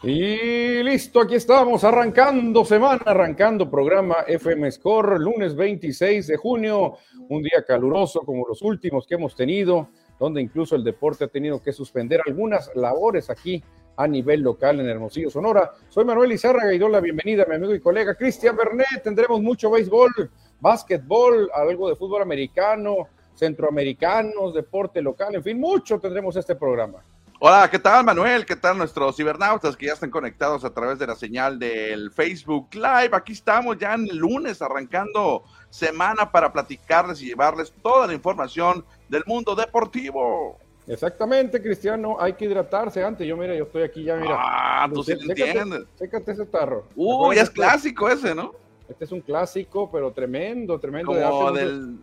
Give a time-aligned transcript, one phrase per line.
[0.00, 7.42] Y listo, aquí estamos, arrancando semana, arrancando programa FM Score, lunes 26 de junio, un
[7.42, 9.88] día caluroso como los últimos que hemos tenido,
[10.20, 13.60] donde incluso el deporte ha tenido que suspender algunas labores aquí
[13.96, 15.72] a nivel local en Hermosillo, Sonora.
[15.88, 19.02] Soy Manuel Izárraga y doy la bienvenida a mi amigo y colega Cristian Bernet.
[19.02, 20.30] Tendremos mucho béisbol,
[20.60, 27.02] básquetbol, algo de fútbol americano, centroamericanos, deporte local, en fin, mucho tendremos este programa.
[27.40, 28.44] Hola, ¿qué tal Manuel?
[28.44, 32.70] ¿Qué tal nuestros cibernautas que ya están conectados a través de la señal del Facebook
[32.74, 33.10] Live?
[33.12, 38.84] Aquí estamos ya en el lunes arrancando semana para platicarles y llevarles toda la información
[39.08, 40.58] del mundo deportivo.
[40.88, 43.24] Exactamente, Cristiano, hay que hidratarse antes.
[43.24, 44.34] Yo, mira, yo estoy aquí ya, mira.
[44.36, 45.84] Ah, tú sí entiendes.
[45.94, 46.86] Sécate ese tarro.
[46.96, 48.52] Uy, ya es clásico ese, ¿no?
[48.88, 51.12] Este es un clásico, pero tremendo, tremendo.
[51.12, 51.98] Como del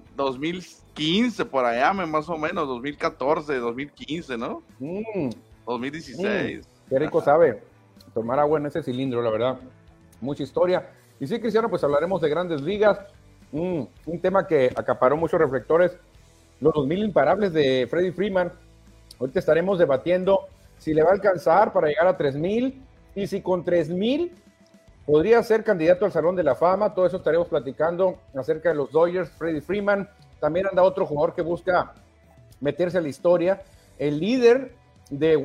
[0.96, 4.64] 2015, por allá, más o menos, 2014, 2015, ¿no?
[5.66, 6.58] 2016.
[6.58, 6.60] Mm.
[6.60, 6.90] Mm.
[6.90, 7.62] Qué rico sabe
[8.14, 9.58] tomar agua en ese cilindro, la verdad.
[10.22, 10.90] Mucha historia.
[11.20, 13.00] Y sí, Cristiano, pues hablaremos de grandes ligas.
[13.52, 15.98] Mm, un tema que acaparó muchos reflectores.
[16.62, 18.52] Los 2000 imparables de Freddy Freeman.
[19.20, 22.82] Ahorita estaremos debatiendo si le va a alcanzar para llegar a 3000
[23.16, 24.34] y si con 3000
[25.06, 26.94] podría ser candidato al Salón de la Fama.
[26.94, 30.08] Todo eso estaremos platicando acerca de los Dodgers, Freddie Freeman.
[30.40, 31.94] También anda otro jugador que busca
[32.60, 33.62] meterse a la historia.
[33.98, 34.76] El líder
[35.10, 35.38] de,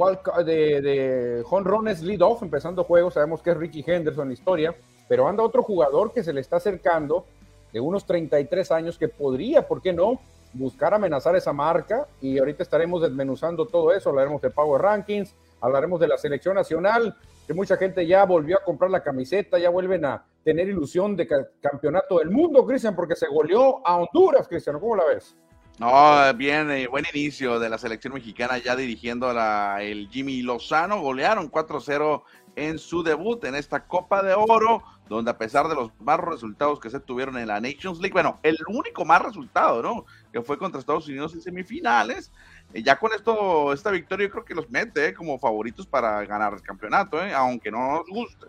[0.45, 4.75] de, de honrones lead off, empezando juegos, sabemos que es Ricky Henderson en la historia,
[5.09, 7.27] pero anda otro jugador que se le está acercando
[7.73, 10.21] de unos 33 años que podría, ¿por qué no?,
[10.53, 16.01] buscar amenazar esa marca y ahorita estaremos desmenuzando todo eso, hablaremos de Power Rankings, hablaremos
[16.01, 17.17] de la selección nacional,
[17.51, 21.27] que mucha gente ya volvió a comprar la camiseta, ya vuelven a tener ilusión de
[21.61, 25.37] campeonato del mundo, Cristian, porque se goleó a Honduras, Cristian, ¿cómo la ves?
[25.81, 31.01] No, bien, eh, buen inicio de la selección mexicana ya dirigiendo la, el Jimmy Lozano,
[31.01, 32.23] golearon 4-0
[32.55, 36.79] en su debut en esta Copa de Oro, donde a pesar de los malos resultados
[36.79, 40.07] que se tuvieron en la Nations League, bueno, el único más resultado, ¿no?
[40.33, 42.31] Que fue contra Estados Unidos en semifinales,
[42.73, 46.53] ya con esto, esta victoria yo creo que los mete eh, como favoritos para ganar
[46.53, 48.47] el campeonato, eh, aunque no nos guste.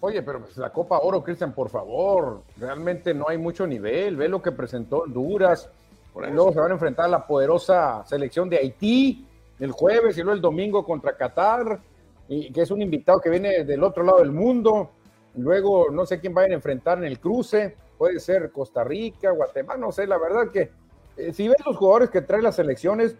[0.00, 4.16] Oye, pero pues la Copa Oro, Cristian, por favor, realmente no hay mucho nivel.
[4.16, 5.70] Ve lo que presentó Honduras.
[6.14, 9.26] luego se van a enfrentar a la poderosa selección de Haití
[9.60, 11.80] el jueves y luego el domingo contra Qatar,
[12.28, 14.90] y que es un invitado que viene del otro lado del mundo.
[15.36, 17.76] Luego no sé quién vayan a enfrentar en el cruce.
[18.04, 20.70] Puede ser Costa Rica, Guatemala, no sé, la verdad que
[21.16, 23.16] eh, si ves los jugadores que traen las selecciones,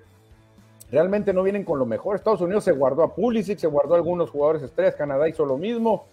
[0.91, 2.17] realmente no vienen con lo mejor.
[2.17, 5.57] Estados Unidos se guardó a Pulisic, se guardó a algunos jugadores estrellas, Canadá hizo lo
[5.57, 6.05] mismo.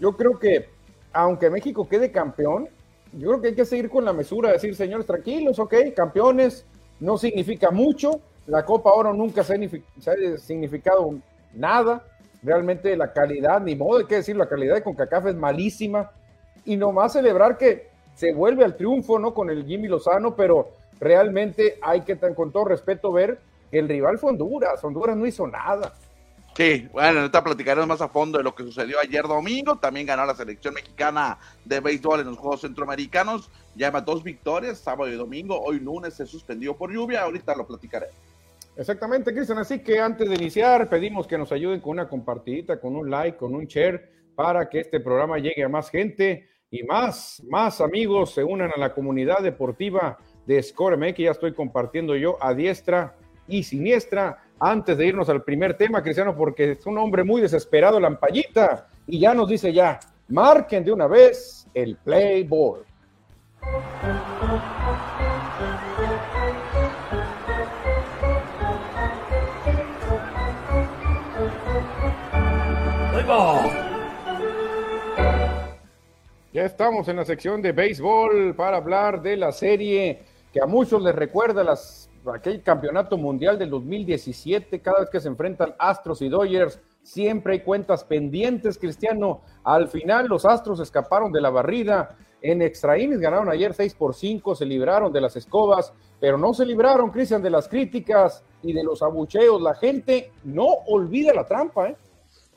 [0.00, 0.70] Yo creo que,
[1.12, 2.70] aunque México quede campeón,
[3.12, 6.64] yo creo que hay que seguir con la mesura, decir, señores, tranquilos, ok, campeones,
[6.98, 11.14] no significa mucho, la Copa Oro nunca se ha, significado
[11.52, 12.06] nada,
[12.42, 16.10] realmente la calidad, ni modo de qué decir, la calidad de CONCACAF es malísima,
[16.64, 19.34] y nomás celebrar que se vuelve al triunfo, ¿no?
[19.34, 20.70] Con el Jimmy Lozano, pero
[21.00, 24.82] realmente hay que, con todo respeto, ver que el rival fue Honduras.
[24.84, 25.94] Honduras no hizo nada.
[26.54, 29.76] Sí, bueno, ahorita platicaremos más a fondo de lo que sucedió ayer domingo.
[29.76, 33.50] También ganó la selección mexicana de béisbol en los Juegos Centroamericanos.
[33.74, 35.58] Lleva dos victorias, sábado y domingo.
[35.58, 37.22] Hoy lunes se suspendió por lluvia.
[37.22, 38.08] Ahorita lo platicaré.
[38.76, 39.58] Exactamente, Cristian.
[39.58, 43.38] Así que antes de iniciar, pedimos que nos ayuden con una compartidita, con un like,
[43.38, 48.32] con un share, para que este programa llegue a más gente y más, más amigos
[48.32, 51.18] se unan a la comunidad deportiva de Score MX.
[51.18, 53.14] Ya estoy compartiendo yo a diestra
[53.46, 54.42] y siniestra.
[54.58, 59.20] Antes de irnos al primer tema, Cristiano, porque es un hombre muy desesperado, Lampallita, y
[59.20, 62.80] ya nos dice ya, marquen de una vez el Playboy.
[76.52, 80.20] Ya estamos en la sección de béisbol para hablar de la serie
[80.52, 85.28] que a muchos les recuerda las, aquel campeonato mundial del 2017, cada vez que se
[85.28, 89.40] enfrentan Astros y Dodgers, siempre hay cuentas pendientes, Cristiano.
[89.64, 92.18] Al final los Astros escaparon de la barrida.
[92.42, 96.52] En extra innings ganaron ayer 6 por 5, se libraron de las escobas, pero no
[96.52, 99.62] se libraron, Cristian, de las críticas y de los abucheos.
[99.62, 101.96] La gente no olvida la trampa, ¿eh?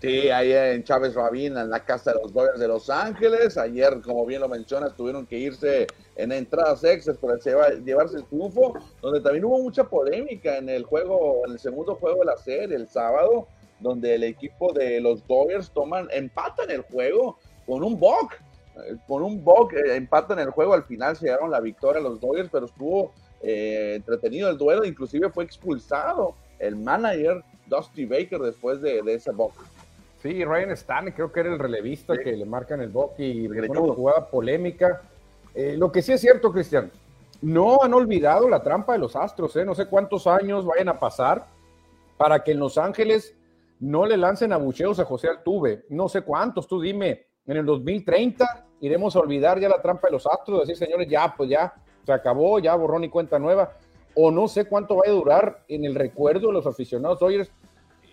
[0.01, 3.57] Sí, ahí en Chávez Rabín, en la casa de los Dodgers de Los Ángeles.
[3.57, 5.87] Ayer, como bien lo mencionas, tuvieron que irse
[6.17, 11.41] en entradas extras para llevarse el triunfo, donde también hubo mucha polémica en el juego,
[11.45, 13.47] en el segundo juego de la serie, el sábado,
[13.79, 18.31] donde el equipo de los Dodgers toman, empatan el juego con un bug.
[18.85, 22.03] Eh, con un bug, eh, empatan el juego, al final se llegaron la victoria a
[22.03, 28.39] los Dodgers, pero estuvo eh, entretenido el duelo, inclusive fue expulsado el manager Dusty Baker
[28.39, 29.53] después de, ese bug.
[30.25, 33.93] Sí, Ryan Stan, creo que era el relevista que le marcan el boque y una
[33.93, 35.03] jugada polémica.
[35.53, 36.91] Eh, lo que sí es cierto, Cristian,
[37.43, 39.63] no han olvidado la trampa de los Astros, ¿eh?
[39.63, 41.45] no sé cuántos años vayan a pasar
[42.17, 43.35] para que en Los Ángeles
[43.79, 45.85] no le lancen abucheos a José Altuve.
[45.89, 50.13] No sé cuántos, tú dime, en el 2030 iremos a olvidar ya la trampa de
[50.13, 51.71] los Astros, decir, señores, ya, pues ya,
[52.03, 53.73] se acabó, ya borrón y cuenta nueva.
[54.15, 57.51] O no sé cuánto va a durar en el recuerdo de los aficionados Dodgers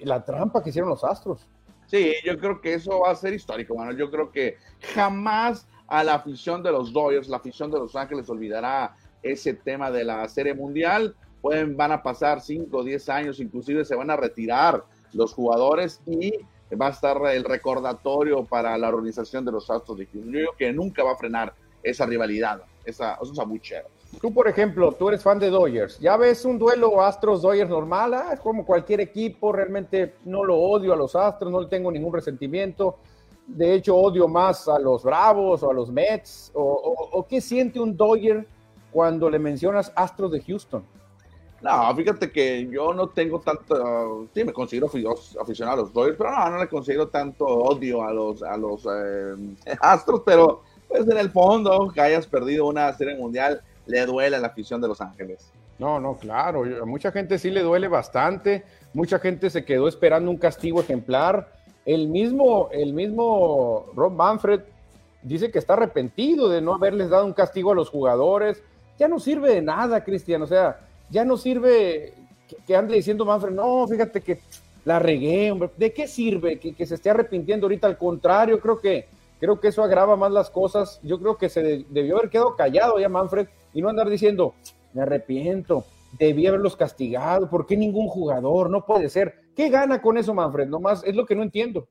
[0.04, 1.48] la trampa que hicieron los Astros.
[1.92, 3.98] Sí, yo creo que eso va a ser histórico, Manuel.
[3.98, 4.56] Yo creo que
[4.94, 9.90] jamás a la afición de los Dodgers, la afición de Los Ángeles olvidará ese tema
[9.90, 11.14] de la Serie Mundial.
[11.42, 16.00] Pueden, van a pasar 5 o 10 años, inclusive se van a retirar los jugadores
[16.06, 16.32] y
[16.80, 20.34] va a estar el recordatorio para la organización de los Astros de Houston.
[20.56, 21.52] Que nunca va a frenar
[21.82, 24.01] esa rivalidad, esa, esos abucheos.
[24.20, 25.98] Tú, por ejemplo, tú eres fan de Dodgers.
[25.98, 28.14] ¿Ya ves un duelo Astros-Dodgers normal?
[28.14, 29.52] Ah, como cualquier equipo.
[29.52, 32.98] Realmente no lo odio a los Astros, no le tengo ningún resentimiento.
[33.46, 36.52] De hecho, odio más a los Bravos o a los Mets.
[36.54, 38.46] ¿O, qué siente un Dodger
[38.92, 40.84] cuando le mencionas Astros de Houston?
[41.60, 44.88] No, fíjate que yo no tengo tanto, sí me considero
[45.40, 48.84] aficionado a los Dodgers, pero no, no le considero tanto odio a los, a los
[48.84, 49.34] eh,
[49.80, 54.40] Astros, pero pues en el fondo que hayas perdido una serie mundial le duele a
[54.40, 55.50] la afición de Los Ángeles.
[55.78, 58.64] No, no, claro, a mucha gente sí le duele bastante,
[58.94, 61.50] mucha gente se quedó esperando un castigo ejemplar.
[61.84, 64.60] El mismo, el mismo Rob Manfred
[65.22, 68.62] dice que está arrepentido de no haberles dado un castigo a los jugadores.
[68.98, 70.78] Ya no sirve de nada, Cristian, o sea,
[71.10, 72.14] ya no sirve
[72.66, 74.40] que, ande diciendo Manfred, no, fíjate que
[74.84, 75.70] la regué, hombre.
[75.76, 77.86] ¿De qué sirve que, que, se esté arrepintiendo ahorita?
[77.86, 79.08] Al contrario, creo que,
[79.40, 81.00] creo que eso agrava más las cosas.
[81.02, 84.54] Yo creo que se debió haber quedado callado ya Manfred y no andar diciendo,
[84.92, 85.84] me arrepiento,
[86.18, 88.70] debí haberlos castigado, ¿por qué ningún jugador?
[88.70, 89.42] No puede ser.
[89.56, 90.68] ¿Qué gana con eso, Manfred?
[90.68, 91.88] Nomás es lo que no entiendo.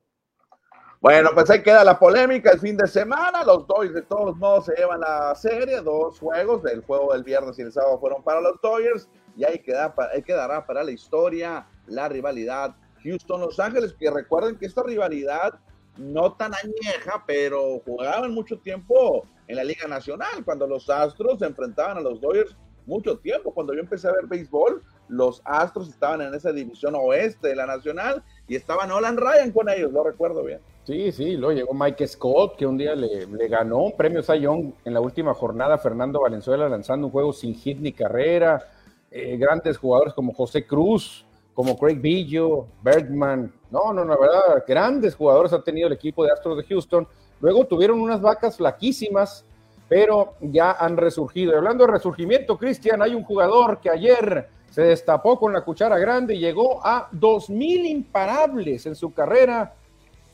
[1.00, 3.42] Bueno, pues ahí queda la polémica el fin de semana.
[3.44, 7.58] Los Dodgers de todos modos se llevan la serie, dos juegos, el juego del viernes
[7.58, 11.66] y el sábado fueron para los Dodgers y ahí, queda, ahí quedará para la historia
[11.86, 15.54] la rivalidad Houston-Los Ángeles, que recuerden que esta rivalidad
[15.96, 21.46] no tan añeja, pero jugaban mucho tiempo en la Liga Nacional, cuando los Astros se
[21.46, 22.56] enfrentaban a los Dodgers
[22.86, 23.52] mucho tiempo.
[23.52, 27.66] Cuando yo empecé a ver béisbol, los Astros estaban en esa división oeste de la
[27.66, 30.60] Nacional y estaban Nolan Ryan con ellos, lo recuerdo bien.
[30.84, 34.94] Sí, sí, luego llegó Mike Scott, que un día le, ganó un premio Sayón en
[34.94, 38.68] la última jornada Fernando Valenzuela lanzando un juego sin hit ni carrera.
[39.10, 43.52] Eh, grandes jugadores como José Cruz, como Craig Billo, Bergman.
[43.70, 47.06] No, no, la verdad, grandes jugadores ha tenido el equipo de Astros de Houston.
[47.40, 49.44] Luego tuvieron unas vacas flaquísimas,
[49.88, 51.52] pero ya han resurgido.
[51.52, 55.98] Y hablando de resurgimiento, Cristian, hay un jugador que ayer se destapó con la cuchara
[55.98, 59.74] grande y llegó a 2.000 imparables en su carrera.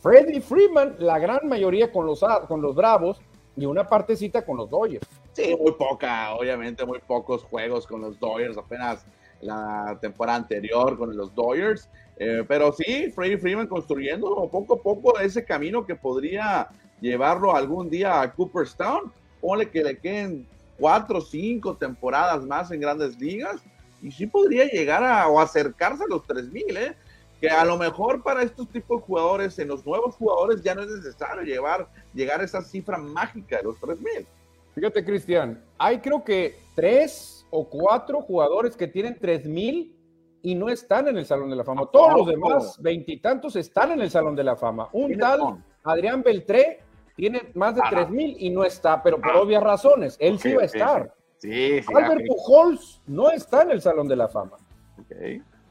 [0.01, 3.21] Freddie Freeman, la gran mayoría con los, con los Bravos
[3.57, 5.09] y una partecita con los Dodgers.
[5.33, 9.05] Sí, muy poca, obviamente, muy pocos juegos con los Dodgers, apenas
[9.41, 11.89] la temporada anterior con los Dodgers.
[12.17, 16.69] Eh, pero sí, Freddie Freeman construyendo poco a poco ese camino que podría
[17.01, 19.13] llevarlo algún día a Cooperstown.
[19.41, 20.47] Ponle que le queden
[20.79, 23.61] cuatro o cinco temporadas más en grandes ligas
[24.03, 26.97] y sí podría llegar a o acercarse a los 3000, ¿eh?
[27.41, 30.83] Que a lo mejor para estos tipos de jugadores, en los nuevos jugadores, ya no
[30.83, 34.27] es necesario llevar, llegar a esa cifra mágica de los 3000.
[34.75, 39.97] Fíjate, Cristian, hay creo que tres o cuatro jugadores que tienen 3000
[40.43, 41.87] y no están en el Salón de la Fama.
[41.91, 44.89] Todos los demás, veintitantos, están en el Salón de la Fama.
[44.93, 46.81] Un tal Adrián Beltré
[47.17, 49.41] tiene más de tres mil y no está, pero por ah.
[49.41, 50.17] obvias razones.
[50.21, 51.15] Él sí va a estar.
[51.39, 54.57] Sí, sí, Albert Pujols no está en el Salón de la Fama.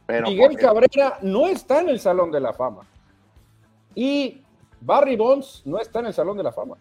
[0.07, 2.81] Miguel Cabrera no está en el Salón de la Fama.
[3.95, 4.43] Y
[4.81, 6.77] Barry Bonds no está en el Salón de la Fama.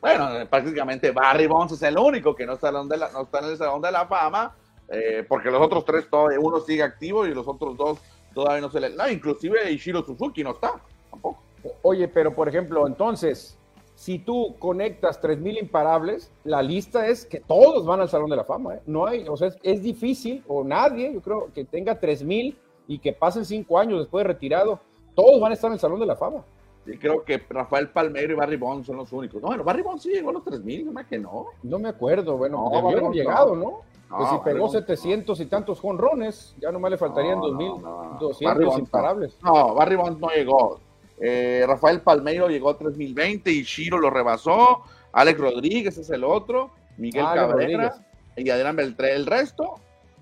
[0.00, 3.82] Bueno, prácticamente Barry Bonds es el único que no está, no está en el Salón
[3.82, 4.54] de la Fama,
[4.88, 7.98] eh, porque los otros tres, todavía, uno sigue activo y los otros dos
[8.32, 8.90] todavía no se le...
[8.90, 11.42] No, inclusive Ishiro Suzuki no está, tampoco.
[11.82, 13.58] Oye, pero por ejemplo, entonces,
[13.96, 18.44] si tú conectas 3.000 imparables, la lista es que todos van al Salón de la
[18.44, 18.76] Fama.
[18.76, 18.80] ¿eh?
[18.86, 23.12] No hay, o sea, es, difícil, o nadie, yo creo, que tenga 3.000 y que
[23.12, 24.78] pasen cinco años después de retirado,
[25.16, 26.44] todos van a estar en el Salón de la Fama.
[26.88, 29.42] Sí, creo que Rafael Palmeiro y Barry Bonds son los únicos.
[29.42, 31.48] No, bueno, Barry Bonds sí llegó a los 3.000, no más que no.
[31.62, 33.82] No me acuerdo, bueno, no, debió llegado, ¿no?
[34.08, 39.36] pues si pegó 700 y tantos jonrones, ya nomás le faltarían 2.200 imparables.
[39.42, 40.80] No, Barry Bonds no llegó.
[41.20, 44.82] Eh, Rafael Palmeiro llegó a 3020 y Shiro lo rebasó.
[45.12, 46.70] Alex Rodríguez es el otro.
[46.96, 48.02] Miguel Cabrera
[48.34, 49.14] y Adrián Beltré.
[49.14, 49.74] El resto,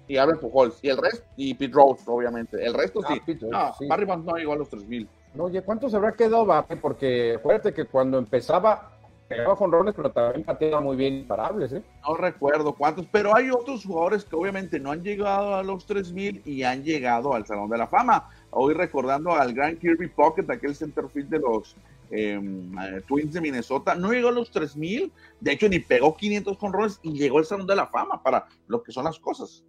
[0.09, 0.79] y Albert Pujols.
[0.83, 2.65] Y el resto, y Pete Rose, obviamente.
[2.65, 3.39] El resto ah, sí.
[3.43, 5.09] no, Barry Bonds no llegó a los 3000.
[5.39, 6.77] Oye, ¿cuántos habrá quedado Bape?
[6.77, 8.97] Porque acuérdate que cuando empezaba
[9.29, 11.83] pegaba con roles, pero también pateaba muy bien imparables, ¿eh?
[12.07, 16.43] No recuerdo cuántos, pero hay otros jugadores que obviamente no han llegado a los 3000
[16.45, 18.31] y han llegado al Salón de la Fama.
[18.51, 21.77] Hoy recordando al gran Kirby Pocket, aquel centerfield de los
[22.11, 26.57] em, eh, Twins de Minnesota, no llegó a los 3000, de hecho ni pegó 500
[26.57, 29.65] jonrones y llegó al Salón de la Fama para lo que son las cosas.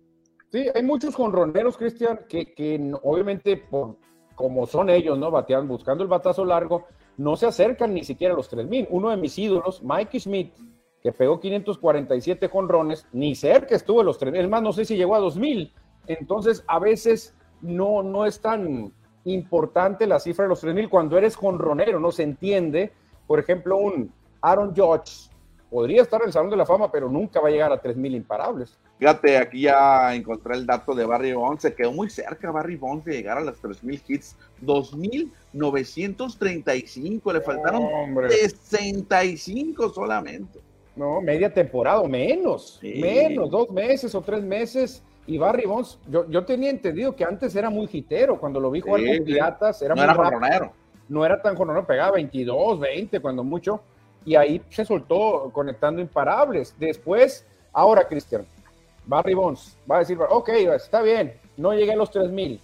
[0.52, 3.98] Sí, hay muchos jonroneros, Cristian, que, que obviamente por
[4.38, 5.32] como son ellos, ¿no?
[5.32, 6.86] Batean buscando el batazo largo,
[7.17, 8.88] no se acercan ni siquiera a los 3000.
[8.91, 10.53] Uno de mis ídolos, Mikey Smith,
[11.01, 14.41] que pegó 547 jonrones, ni cerca estuvo a los 3000.
[14.44, 15.74] Es más, no sé si llegó a 2000.
[16.06, 18.94] Entonces, a veces no, no es tan
[19.25, 22.94] importante la cifra de los 3000 cuando eres jonronero, no se entiende.
[23.25, 25.32] Por ejemplo, un Aaron Judge
[25.70, 28.16] podría estar en el Salón de la Fama, pero nunca va a llegar a 3000
[28.16, 28.76] imparables.
[28.98, 31.62] Fíjate, aquí ya encontré el dato de Barry Bonds.
[31.62, 34.36] Se quedó muy cerca Barry Bonds de llegar a las 3000 hits.
[34.62, 37.34] 2935.
[37.34, 37.88] Le faltaron
[38.30, 40.62] 65 solamente.
[40.96, 42.80] No, media temporada o menos.
[42.82, 45.04] Menos, dos meses o tres meses.
[45.28, 48.40] Y Barry Bonds, yo, yo tenía entendido que antes era muy hitero.
[48.40, 50.16] Cuando lo vi jugar con Piratas, era no muy era
[51.08, 53.82] No era tan jonronero, pegaba 22, 20, cuando mucho.
[54.26, 56.76] Y ahí se soltó conectando imparables.
[56.78, 58.46] Después, ahora, Cristian,
[59.08, 62.60] Barry Bonds va a decir, ok, está bien, no llegué a los 3000.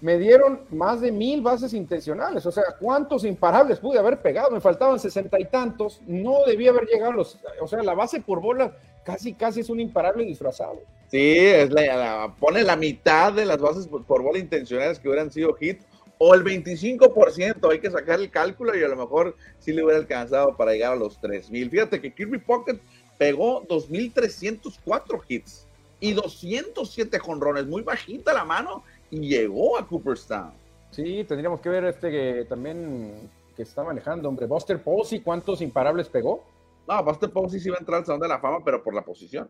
[0.00, 4.50] Me dieron más de mil bases intencionales, o sea, ¿cuántos imparables pude haber pegado?
[4.50, 8.20] Me faltaban sesenta y tantos, no debía haber llegado a los, o sea, la base
[8.20, 8.72] por bola
[9.04, 10.80] casi, casi es un imparable disfrazado.
[11.08, 15.54] Sí, es la, pone la mitad de las bases por bola intencionales que hubieran sido
[15.54, 15.82] hit,
[16.18, 19.98] o el 25%, hay que sacar el cálculo y a lo mejor sí le hubiera
[19.98, 21.70] alcanzado para llegar a los 3000.
[21.70, 22.78] Fíjate que Kirby Pocket
[23.18, 25.66] pegó 2.304 hits
[26.00, 30.52] y 207 jonrones, muy bajita la mano, y llegó a Cooperstown.
[30.90, 36.08] Sí, tendríamos que ver este que también que está manejando, hombre, Buster Posey, ¿cuántos imparables
[36.08, 36.44] pegó?
[36.88, 39.02] No, Buster Posey sí va a entrar al Salón de la Fama, pero por la
[39.02, 39.48] posición.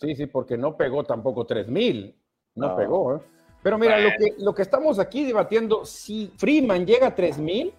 [0.00, 2.14] Sí, sí, porque no pegó tampoco 3000,
[2.56, 2.76] no, no.
[2.76, 3.20] pegó, ¿eh?
[3.64, 7.72] Pero mira, lo, que, lo que estamos aquí debatiendo, si Freeman llega a 3000,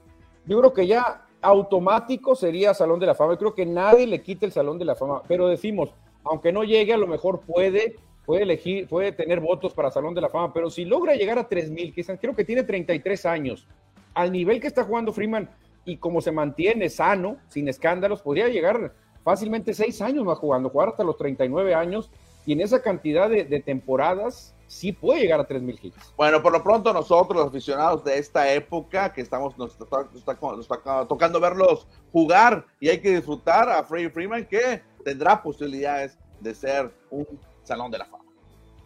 [0.47, 3.33] yo creo que ya automático sería Salón de la Fama.
[3.33, 6.63] Yo creo que nadie le quite el Salón de la Fama, pero decimos, aunque no
[6.63, 10.51] llegue, a lo mejor puede, puede elegir, puede tener votos para Salón de la Fama,
[10.51, 13.67] pero si logra llegar a 3000, quizás creo que tiene 33 años,
[14.15, 15.51] al nivel que está jugando Freeman
[15.85, 20.89] y como se mantiene sano, sin escándalos, podría llegar fácilmente 6 años más jugando, jugar
[20.89, 22.09] hasta los 39 años
[22.43, 26.13] y en esa cantidad de, de temporadas sí puede llegar a 3.000 hits.
[26.17, 30.03] Bueno, por lo pronto nosotros, los aficionados de esta época, que estamos, nos está,
[30.51, 36.17] nos está, tocando verlos jugar y hay que disfrutar a Freddie Freeman, que tendrá posibilidades
[36.39, 37.27] de ser un
[37.63, 38.23] salón de la fama.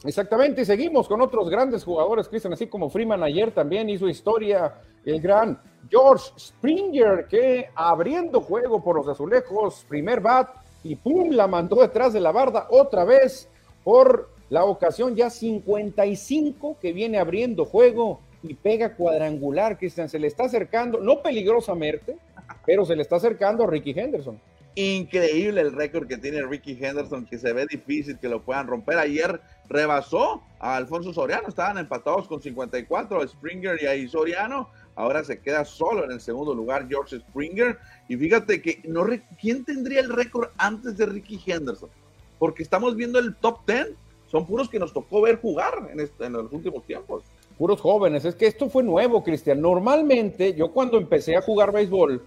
[0.03, 4.81] Exactamente, y seguimos con otros grandes jugadores, Cristian, así como Freeman ayer también hizo historia,
[5.03, 11.47] el gran George Springer, que abriendo juego por los azulejos, primer bat, y pum, la
[11.47, 13.49] mandó detrás de la barda otra vez
[13.83, 20.27] por la ocasión ya 55 que viene abriendo juego y pega cuadrangular, Cristian, se le
[20.27, 22.17] está acercando, no peligrosamente,
[22.65, 24.39] pero se le está acercando a Ricky Henderson.
[24.75, 28.97] Increíble el récord que tiene Ricky Henderson, que se ve difícil que lo puedan romper.
[28.97, 34.69] Ayer rebasó a Alfonso Soriano, estaban empatados con 54, Springer y ahí Soriano.
[34.95, 37.77] Ahora se queda solo en el segundo lugar George Springer.
[38.07, 39.05] Y fíjate que no,
[39.39, 41.89] ¿quién tendría el récord antes de Ricky Henderson?
[42.37, 43.89] Porque estamos viendo el top 10
[44.29, 47.23] son puros que nos tocó ver jugar en, los últimos tiempos.
[47.57, 49.59] Puros jóvenes, es que esto fue nuevo, Cristian.
[49.59, 52.23] Normalmente, yo cuando empecé a jugar béisbol,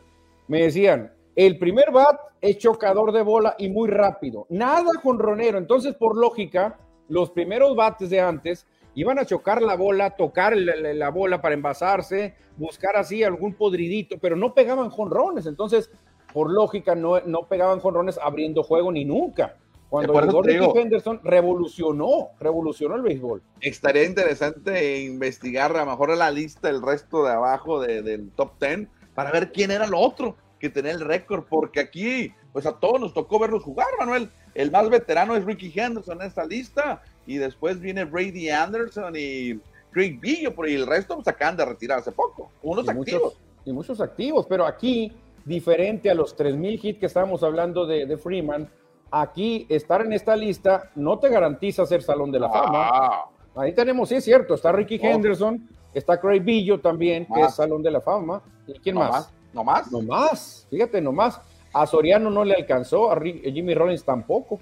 [0.49, 5.59] me decían, el primer bat es chocador de bola y muy rápido, nada con ronero.
[5.59, 6.78] Entonces, por lógica,
[7.09, 12.35] los primeros bates de antes iban a chocar la bola, tocar la, bola para envasarse,
[12.56, 15.47] buscar así algún podridito, pero no pegaban jonrones.
[15.47, 15.90] Entonces,
[16.32, 19.56] por lógica, no, no pegaban jonrones abriendo juego ni nunca.
[19.92, 23.42] Cuando Ricky Henderson revolucionó, revolucionó el béisbol.
[23.61, 28.88] Estaría interesante investigar a lo mejor la lista, el resto de abajo del top 10,
[29.14, 33.02] para ver quién era el otro que tenía el récord, porque aquí, pues a todos
[33.02, 34.30] nos tocó verlos jugar, Manuel.
[34.54, 39.61] El más veterano es Ricky Henderson en esta lista, y después viene Brady Anderson y
[39.90, 43.38] Craig Billo, y el resto pues acaban de retirar hace poco, unos activos.
[43.66, 45.12] y muchos activos, pero aquí,
[45.44, 48.70] diferente a los 3.000 hits que estábamos hablando de, de Freeman,
[49.12, 52.88] aquí estar en esta lista no te garantiza ser Salón de la Fama.
[52.92, 53.25] Ah.
[53.54, 57.83] Ahí tenemos, sí es cierto, está Ricky Henderson, está Craig Billo también, que es Salón
[57.83, 58.42] de la Fama.
[58.66, 59.31] ¿Y quién más?
[59.52, 59.92] ¿No más?
[59.92, 61.38] No más, fíjate, no más.
[61.75, 64.59] A Soriano no le alcanzó, a Jimmy Rollins tampoco.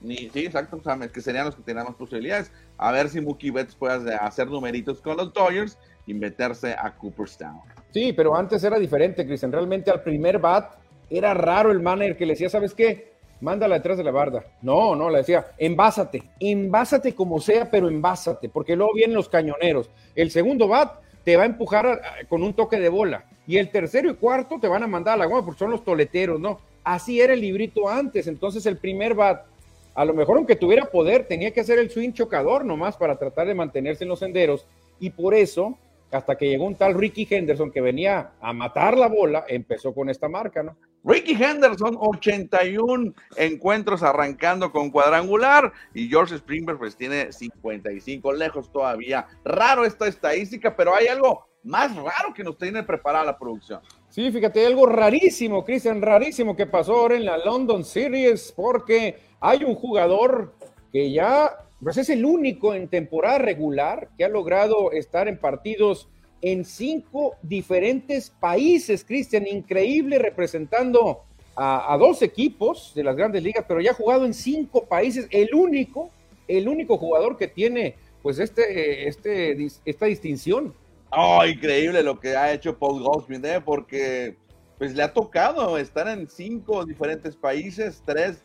[0.00, 2.50] Ni, sí, exacto, o que serían los que tenían más posibilidades.
[2.78, 7.60] A ver si Mookie Betts puede hacer numeritos con los Dodgers y meterse a Cooperstown.
[7.92, 9.52] Sí, pero antes era diferente, Cristian.
[9.52, 10.74] Realmente al primer bat
[11.10, 13.12] era raro el manager que le decía, ¿sabes qué?
[13.40, 14.44] Mándala detrás de la barda.
[14.62, 19.90] No, no, le decía, envásate, envásate como sea, pero envásate, porque luego vienen los cañoneros.
[20.14, 23.24] El segundo bat te va a empujar con un toque de bola.
[23.46, 25.84] Y el tercero y cuarto te van a mandar a la goma porque son los
[25.84, 26.60] toleteros, ¿no?
[26.84, 28.26] Así era el librito antes.
[28.26, 29.44] Entonces el primer bat,
[29.94, 33.46] a lo mejor aunque tuviera poder, tenía que hacer el swing chocador nomás para tratar
[33.46, 34.66] de mantenerse en los senderos.
[34.98, 35.76] Y por eso
[36.10, 40.10] hasta que llegó un tal Ricky Henderson que venía a matar la bola, empezó con
[40.10, 40.76] esta marca, ¿no?
[41.02, 49.26] Ricky Henderson, 81 encuentros arrancando con cuadrangular y George Springer pues tiene 55, lejos todavía.
[49.44, 53.80] Raro esta estadística, pero hay algo más raro que nos tiene preparada la producción.
[54.08, 59.64] Sí, fíjate, algo rarísimo, Cristian, rarísimo que pasó ahora en la London Series, porque hay
[59.64, 60.54] un jugador
[60.92, 61.50] que ya
[61.82, 66.08] pues es el único en temporada regular que ha logrado estar en partidos
[66.42, 71.22] en cinco diferentes países, Cristian, increíble representando
[71.56, 75.54] a, dos equipos de las grandes ligas, pero ya ha jugado en cinco países, el
[75.54, 76.10] único,
[76.48, 80.74] el único jugador que tiene pues este, este, esta distinción.
[81.10, 83.60] Oh, increíble lo que ha hecho Paul Goldschmidt, ¿eh?
[83.62, 84.36] porque
[84.78, 88.42] pues le ha tocado estar en cinco diferentes países, tres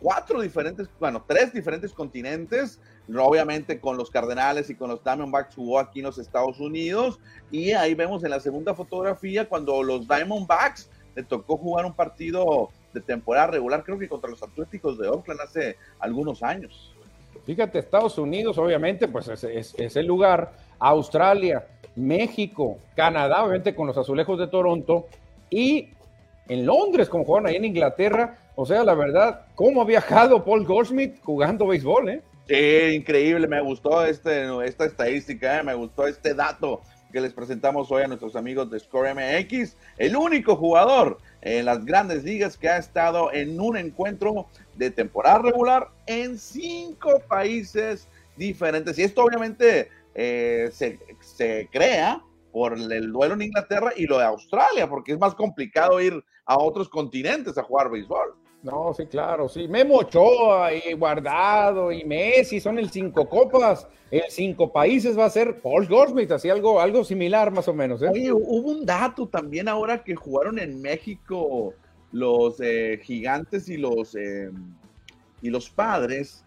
[0.00, 2.80] cuatro diferentes, bueno, tres diferentes continentes,
[3.14, 7.18] obviamente con los Cardenales y con los Diamondbacks jugó aquí en los Estados Unidos,
[7.50, 12.70] y ahí vemos en la segunda fotografía cuando los Diamondbacks le tocó jugar un partido
[12.94, 16.94] de temporada regular, creo que contra los Atléticos de Oakland hace algunos años.
[17.44, 23.98] Fíjate, Estados Unidos, obviamente, pues es, es el lugar, Australia, México, Canadá, obviamente con los
[23.98, 25.06] Azulejos de Toronto,
[25.50, 25.88] y
[26.48, 30.66] en Londres, como jugaron ahí en Inglaterra, o sea, la verdad, ¿cómo ha viajado Paul
[30.66, 32.22] Goldschmidt jugando béisbol, eh?
[32.48, 36.80] Sí, increíble, me gustó este, esta estadística, eh, me gustó este dato
[37.12, 39.76] que les presentamos hoy a nuestros amigos de Score MX.
[39.96, 45.38] El único jugador en las grandes ligas que ha estado en un encuentro de temporada
[45.38, 48.98] regular en cinco países diferentes.
[48.98, 54.24] Y esto obviamente eh, se, se, crea por el duelo en Inglaterra y lo de
[54.24, 58.34] Australia, porque es más complicado ir a otros continentes a jugar béisbol.
[58.62, 59.68] No, sí, claro, sí.
[59.68, 63.86] Memo Ochoa y Guardado y Messi son el cinco copas.
[64.10, 68.02] El cinco países va a ser Paul Goldschmidt, así algo, algo similar más o menos.
[68.02, 68.08] ¿eh?
[68.10, 71.74] Oye, hubo un dato también ahora que jugaron en México
[72.10, 74.50] los eh, gigantes y los, eh,
[75.42, 76.44] y los padres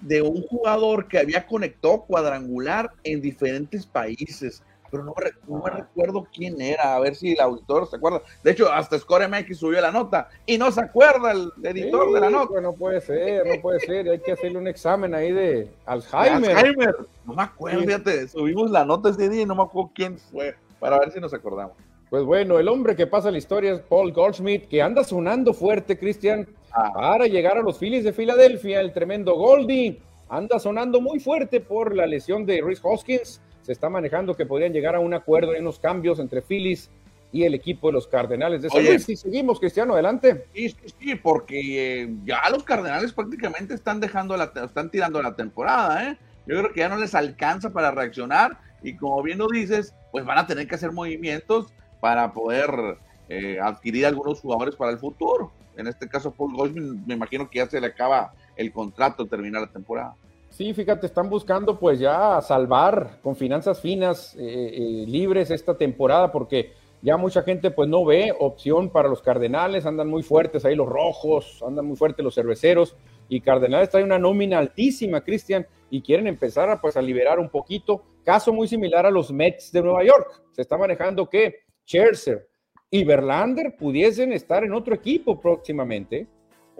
[0.00, 4.62] de un jugador que había conectado cuadrangular en diferentes países
[4.94, 5.02] pero
[5.48, 8.22] no, me recuerdo quién era, a ver si el auditor se acuerda.
[8.44, 12.20] De hecho, hasta Score MX subió la nota y no se acuerda el editor de
[12.20, 12.60] la nota.
[12.60, 16.56] No puede ser, no puede ser, hay que hacerle un examen ahí de Alzheimer.
[16.56, 16.94] Alzheimer.
[17.24, 20.54] No me acuerdo, fíjate, subimos la nota ese día y no me acuerdo quién fue,
[20.78, 21.76] para ver si nos acordamos.
[22.08, 25.98] Pues bueno, el hombre que pasa la historia es Paul Goldschmidt, que anda sonando fuerte,
[25.98, 26.92] Cristian, ah.
[26.94, 30.00] para llegar a los Phillies de Filadelfia, el tremendo Goldie.
[30.28, 34.72] Anda sonando muy fuerte por la lesión de Rhys Hoskins se está manejando que podrían
[34.72, 36.90] llegar a un acuerdo en unos cambios entre Phillies
[37.32, 39.04] y el equipo de los Cardenales de San Luis.
[39.04, 40.44] Si seguimos, Cristiano, adelante.
[40.54, 46.10] Sí, sí, porque eh, ya los Cardenales prácticamente están dejando la, están tirando la temporada,
[46.10, 46.18] ¿eh?
[46.46, 50.26] Yo creo que ya no les alcanza para reaccionar y como bien lo dices, pues
[50.26, 52.98] van a tener que hacer movimientos para poder
[53.30, 55.50] eh, adquirir algunos jugadores para el futuro.
[55.76, 59.62] En este caso, Paul Goldman, me imagino que ya se le acaba el contrato terminar
[59.62, 60.14] la temporada.
[60.54, 66.30] Sí, fíjate, están buscando pues ya salvar con finanzas finas, eh, eh, libres esta temporada,
[66.30, 70.76] porque ya mucha gente pues no ve opción para los Cardenales, andan muy fuertes ahí
[70.76, 72.96] los rojos, andan muy fuertes los cerveceros,
[73.28, 77.48] y Cardenales trae una nómina altísima, Cristian, y quieren empezar a, pues, a liberar un
[77.48, 78.04] poquito.
[78.22, 80.40] Caso muy similar a los Mets de Nueva York.
[80.52, 82.48] Se está manejando que Scherzer
[82.90, 86.28] y Verlander pudiesen estar en otro equipo próximamente.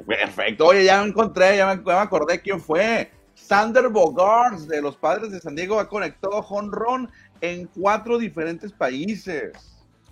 [0.06, 3.10] Perfecto, oye, ya me encontré, ya me acordé quién fue.
[3.34, 9.52] Sander Bogarts de los Padres de San Diego ha conectado jonrón en cuatro diferentes países.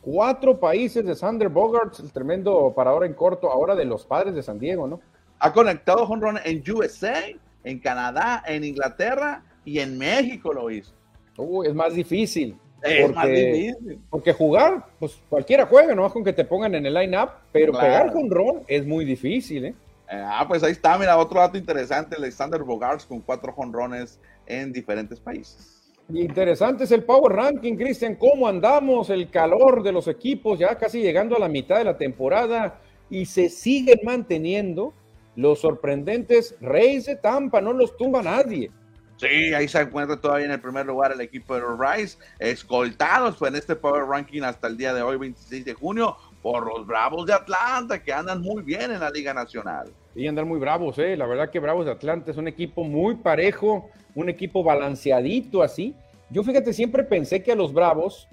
[0.00, 4.42] Cuatro países de Sander Bogarts, el tremendo parador en corto ahora de los Padres de
[4.42, 5.00] San Diego, ¿no?
[5.38, 7.24] Ha conectado jonrón en USA,
[7.64, 10.92] en Canadá, en Inglaterra y en México lo hizo.
[11.37, 12.56] Uh, es más difícil.
[12.82, 14.00] Es más difícil.
[14.11, 18.12] Porque jugar, pues cualquiera juega, nomás con que te pongan en el line-up, pero pegar
[18.12, 19.74] jonrón es muy difícil, ¿eh?
[20.14, 25.18] Ah, pues ahí está, mira, otro dato interesante, Alexander Bogarts con cuatro jonrones en diferentes
[25.18, 25.81] países.
[26.12, 31.01] Interesante es el Power Ranking, Cristian, cómo andamos, el calor de los equipos, ya casi
[31.01, 34.92] llegando a la mitad de la temporada y se siguen manteniendo
[35.37, 38.70] los sorprendentes Reyes de Tampa, no los tumba nadie.
[39.16, 43.40] Sí, ahí se encuentra todavía en el primer lugar el equipo de los Rice, escoltados
[43.40, 47.25] en este Power Ranking hasta el día de hoy, 26 de junio, por los Bravos
[47.27, 49.92] de Atlanta, que andan muy bien en la Liga Nacional.
[50.14, 51.16] Y andan muy bravos, ¿eh?
[51.16, 55.94] La verdad que Bravos de Atlanta es un equipo muy parejo, un equipo balanceadito así.
[56.29, 58.29] Yo fíjate, siempre pensé que a los Bravos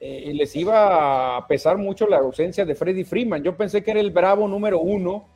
[0.00, 3.42] eh, les iba a pesar mucho la ausencia de Freddy Freeman.
[3.42, 5.26] Yo pensé que era el Bravo número uno.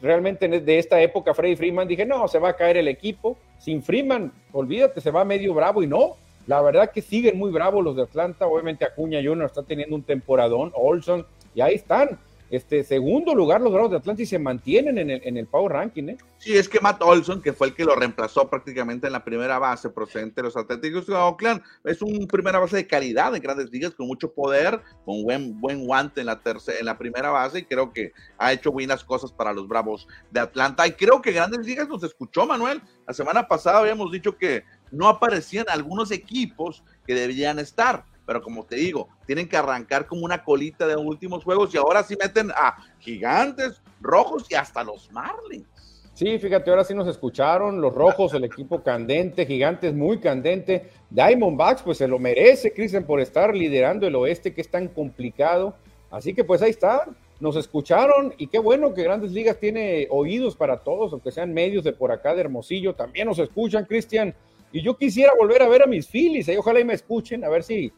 [0.00, 3.36] Realmente de esta época, Freddy Freeman, dije, no, se va a caer el equipo.
[3.58, 6.16] Sin Freeman, olvídate, se va medio bravo y no.
[6.46, 8.46] La verdad que siguen muy bravos los de Atlanta.
[8.46, 12.18] Obviamente Acuña Junior está teniendo un temporadón, Olson, y ahí están
[12.52, 15.72] este segundo lugar los Bravos de Atlanta y se mantienen en el, en el Power
[15.72, 16.10] Ranking.
[16.10, 16.18] ¿eh?
[16.36, 19.58] Sí, es que Matt Olson, que fue el que lo reemplazó prácticamente en la primera
[19.58, 23.70] base procedente de los Atléticos de Oakland, es un primera base de calidad en grandes
[23.70, 27.60] ligas, con mucho poder, con buen, buen guante en la, tercera, en la primera base
[27.60, 30.86] y creo que ha hecho buenas cosas para los Bravos de Atlanta.
[30.86, 32.82] Y creo que grandes ligas nos escuchó, Manuel.
[33.06, 38.64] La semana pasada habíamos dicho que no aparecían algunos equipos que deberían estar pero como
[38.64, 42.50] te digo, tienen que arrancar como una colita de últimos juegos y ahora sí meten
[42.50, 45.66] a gigantes, rojos y hasta los Marlins.
[46.14, 50.90] Sí, fíjate, ahora sí nos escucharon, los rojos, el equipo candente, gigantes muy candente.
[51.08, 55.74] Diamondbacks, pues se lo merece, Cristian, por estar liderando el oeste, que es tan complicado.
[56.10, 57.08] Así que pues ahí está,
[57.40, 61.82] nos escucharon y qué bueno que Grandes Ligas tiene oídos para todos, aunque sean medios
[61.82, 64.34] de por acá de Hermosillo, también nos escuchan, Cristian.
[64.72, 67.48] Y yo quisiera volver a ver a mis Phillies, ahí ojalá y me escuchen, a
[67.48, 67.92] ver si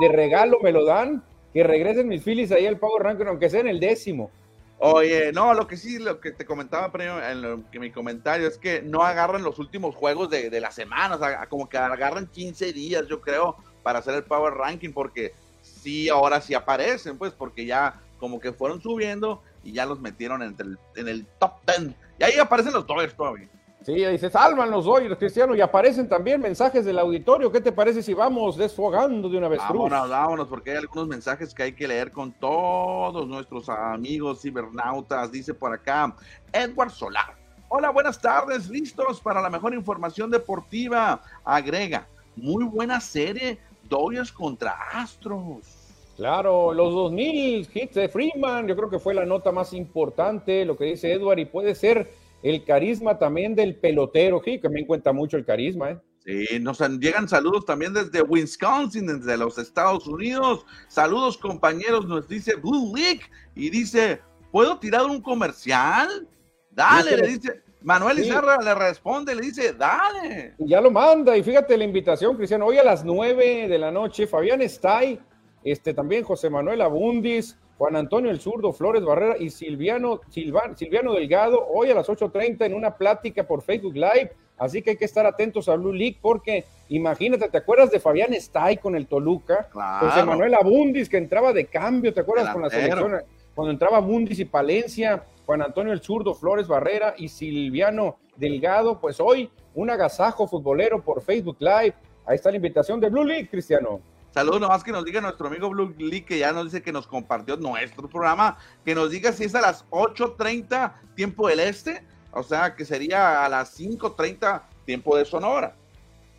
[0.00, 1.22] de, regalo me lo dan,
[1.54, 4.30] que regresen mis Phillies ahí al Power Ranking, aunque sea en el décimo.
[4.78, 6.92] Oye, no, lo que sí, lo que te comentaba
[7.30, 10.70] en, lo, que mi comentario es que no agarran los últimos juegos de, de la
[10.70, 14.92] semana, o sea, como que agarran 15 días, yo creo, para hacer el Power Ranking,
[14.92, 20.00] porque sí, ahora sí aparecen, pues, porque ya como que fueron subiendo y ya los
[20.00, 21.94] metieron en el, en el top 10.
[22.18, 23.48] Y ahí aparecen los Dodgers todavía.
[23.86, 27.52] Sí, ahí se salvan los los Cristiano, y aparecen también mensajes del auditorio.
[27.52, 29.60] ¿Qué te parece si vamos desfogando de una vez?
[29.60, 35.30] Vámonos, vámonos, porque hay algunos mensajes que hay que leer con todos nuestros amigos cibernautas.
[35.30, 36.12] Dice por acá,
[36.52, 37.36] Edward Solar.
[37.68, 41.22] Hola, buenas tardes, listos para la mejor información deportiva.
[41.44, 43.56] Agrega, muy buena serie,
[43.88, 45.62] Dodgers contra Astros.
[46.16, 50.76] Claro, los 2000 hits de Freeman, yo creo que fue la nota más importante, lo
[50.76, 55.36] que dice Edward, y puede ser el carisma también del pelotero, que me cuenta mucho
[55.36, 55.98] el carisma, ¿eh?
[56.18, 60.66] Sí, nos llegan saludos también desde Wisconsin, desde los Estados Unidos.
[60.88, 63.22] Saludos compañeros, nos dice Blue League
[63.54, 66.28] y dice, ¿puedo tirar un comercial?
[66.70, 67.62] Dale, le dice.
[67.82, 70.54] Manuel Izarra le responde, le dice, dale.
[70.58, 74.26] Ya lo manda, y fíjate la invitación, Cristiano, hoy a las nueve de la noche,
[74.26, 75.20] Fabián Stay,
[75.62, 81.66] este también José Manuel Abundis, Juan Antonio El Zurdo, Flores Barrera y Silviano, Silviano Delgado,
[81.68, 84.32] hoy a las 8.30 en una plática por Facebook Live.
[84.58, 88.32] Así que hay que estar atentos a Blue League porque imagínate, ¿te acuerdas de Fabián
[88.34, 89.68] Stay con el Toluca?
[89.70, 93.20] José Manuel Abundis que entraba de cambio, ¿te acuerdas con la selección?
[93.54, 99.20] Cuando entraba Abundis y Palencia, Juan Antonio El Zurdo, Flores Barrera y Silviano Delgado, pues
[99.20, 101.94] hoy un agasajo futbolero por Facebook Live.
[102.24, 104.00] Ahí está la invitación de Blue League, Cristiano.
[104.36, 107.06] Saludos nomás que nos diga nuestro amigo Blue Lee, que ya nos dice que nos
[107.06, 112.42] compartió nuestro programa, que nos diga si es a las 8.30 tiempo del este, o
[112.42, 115.74] sea, que sería a las 5.30 tiempo de Sonora.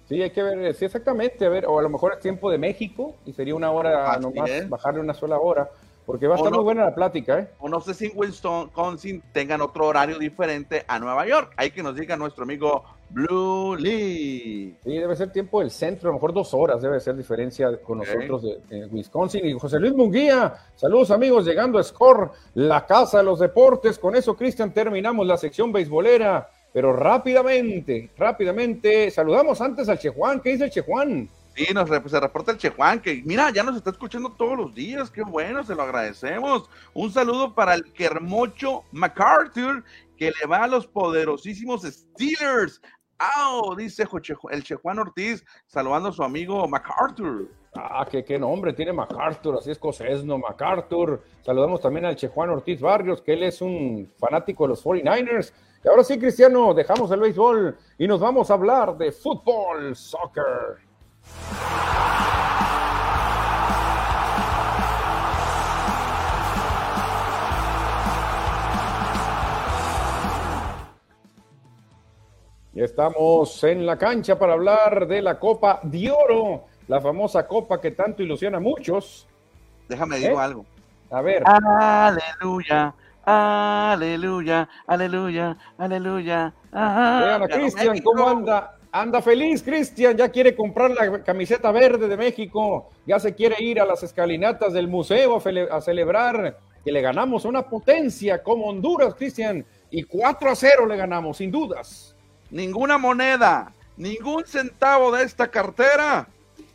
[0.07, 2.59] Sí, hay que ver, sí, exactamente, a ver, o a lo mejor es tiempo de
[2.59, 5.67] México y sería una hora nomás, bajarle una sola hora,
[6.05, 7.49] porque va a estar muy buena la plática, ¿eh?
[7.57, 11.81] O no sé si en Wisconsin tengan otro horario diferente a Nueva York, hay que
[11.81, 14.77] nos diga nuestro amigo Blue League.
[14.83, 17.99] Sí, debe ser tiempo del centro, a lo mejor dos horas debe ser diferencia con
[17.99, 19.45] nosotros de, Wisconsin.
[19.45, 23.97] Y José Luis Munguía, saludos amigos, llegando a Score, la casa de los deportes.
[23.97, 26.49] Con eso, Cristian, terminamos la sección beisbolera.
[26.73, 30.41] Pero rápidamente, rápidamente, saludamos antes al Chejuan.
[30.41, 31.29] ¿Qué dice el Chejuan?
[31.55, 35.09] Sí, nos se reporta el Chejuan, que mira, ya nos está escuchando todos los días,
[35.09, 36.69] qué bueno, se lo agradecemos.
[36.93, 39.83] Un saludo para el Kermocho MacArthur,
[40.17, 42.79] que le va a los poderosísimos Steelers.
[43.19, 43.75] ¡Au!
[43.75, 44.05] Dice
[44.51, 47.49] el Chejuan Ortiz, saludando a su amigo MacArthur.
[47.75, 51.23] Ah, qué, qué nombre tiene MacArthur, así es no MacArthur.
[51.41, 55.51] Saludamos también al Chejuan Ortiz Barrios, que él es un fanático de los 49ers.
[55.83, 60.77] Y ahora sí, Cristiano, dejamos el béisbol y nos vamos a hablar de fútbol, soccer.
[72.77, 77.89] Estamos en la cancha para hablar de la Copa de Oro, la famosa copa que
[77.89, 79.25] tanto ilusiona a muchos.
[79.89, 80.37] Déjame decir ¿Eh?
[80.37, 80.63] algo.
[81.09, 81.41] A ver.
[81.43, 82.93] Aleluya,
[83.25, 86.53] aleluya, aleluya, aleluya.
[86.71, 92.15] Vean a Cristian cómo anda Anda feliz, Cristian, ya quiere comprar la camiseta verde de
[92.15, 97.43] México, ya se quiere ir a las escalinatas del museo a, celebrar que le ganamos
[97.43, 102.16] a una potencia como Honduras, Cristian, y 4 a 0 le ganamos, sin dudas.
[102.49, 106.27] Ninguna moneda, ningún centavo de esta cartera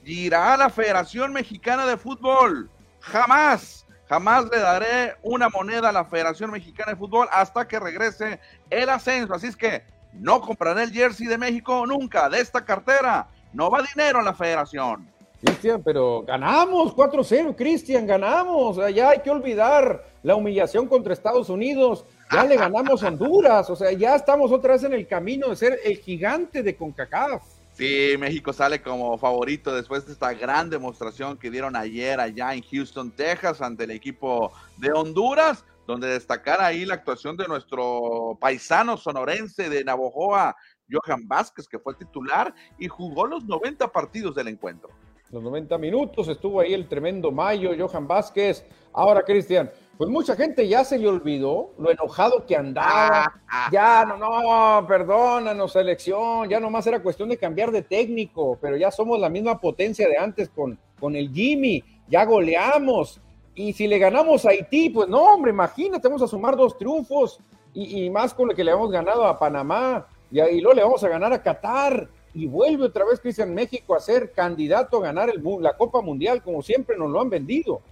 [0.05, 2.69] irá a la Federación Mexicana de Fútbol.
[3.01, 8.39] Jamás, jamás le daré una moneda a la Federación Mexicana de Fútbol hasta que regrese
[8.69, 9.35] el ascenso.
[9.35, 9.83] Así es que
[10.13, 13.29] no compraré el jersey de México nunca de esta cartera.
[13.53, 15.09] No va dinero a la federación.
[15.43, 18.77] Cristian, pero ganamos 4-0, Cristian, ganamos.
[18.95, 22.05] Ya hay que olvidar la humillación contra Estados Unidos.
[22.33, 23.69] Ya le ganamos a Honduras.
[23.71, 27.43] O sea, ya estamos otra vez en el camino de ser el gigante de CONCACAF.
[27.75, 32.63] Sí, México sale como favorito después de esta gran demostración que dieron ayer allá en
[32.63, 38.97] Houston, Texas, ante el equipo de Honduras donde destacar ahí la actuación de nuestro paisano
[38.97, 40.57] sonorense de Navojoa,
[40.91, 44.91] Johan Vázquez, que fue titular y jugó los 90 partidos del encuentro.
[45.33, 48.67] Los 90 minutos estuvo ahí el tremendo Mayo, Johan Vázquez.
[48.93, 53.33] Ahora, Cristian, pues mucha gente ya se le olvidó lo enojado que andaba.
[53.73, 56.51] Ya, no, no, perdónanos, selección.
[56.51, 60.19] Ya nomás era cuestión de cambiar de técnico, pero ya somos la misma potencia de
[60.19, 61.83] antes con, con el Jimmy.
[62.09, 63.19] Ya goleamos
[63.55, 67.41] y si le ganamos a Haití, pues no, hombre, imagínate, vamos a sumar dos triunfos
[67.73, 71.03] y, más con lo que le hemos ganado a Panamá y, ahí luego le vamos
[71.05, 75.31] a ganar a Qatar y vuelve otra vez Cristian México a ser candidato a ganar
[75.31, 77.83] el, la Copa Mundial como siempre nos lo han vendido.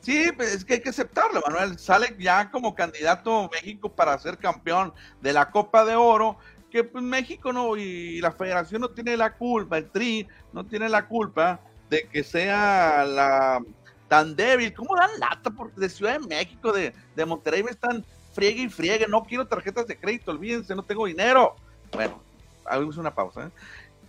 [0.00, 1.78] Sí, pues es que hay que aceptarlo, Manuel.
[1.78, 6.36] Sale ya como candidato México para ser campeón de la Copa de Oro,
[6.72, 10.88] que pues México no y la federación no tiene la culpa, el TRI no tiene
[10.88, 13.62] la culpa de que sea la
[14.08, 14.74] tan débil.
[14.74, 17.62] ¿Cómo dan lata por, de Ciudad de México, de, de Monterrey?
[17.62, 19.06] Me están friegue y friegue.
[19.06, 21.54] No quiero tarjetas de crédito, olvídense, no tengo dinero.
[21.92, 22.20] Bueno,
[22.64, 23.46] hagamos una pausa.
[23.46, 23.50] ¿eh?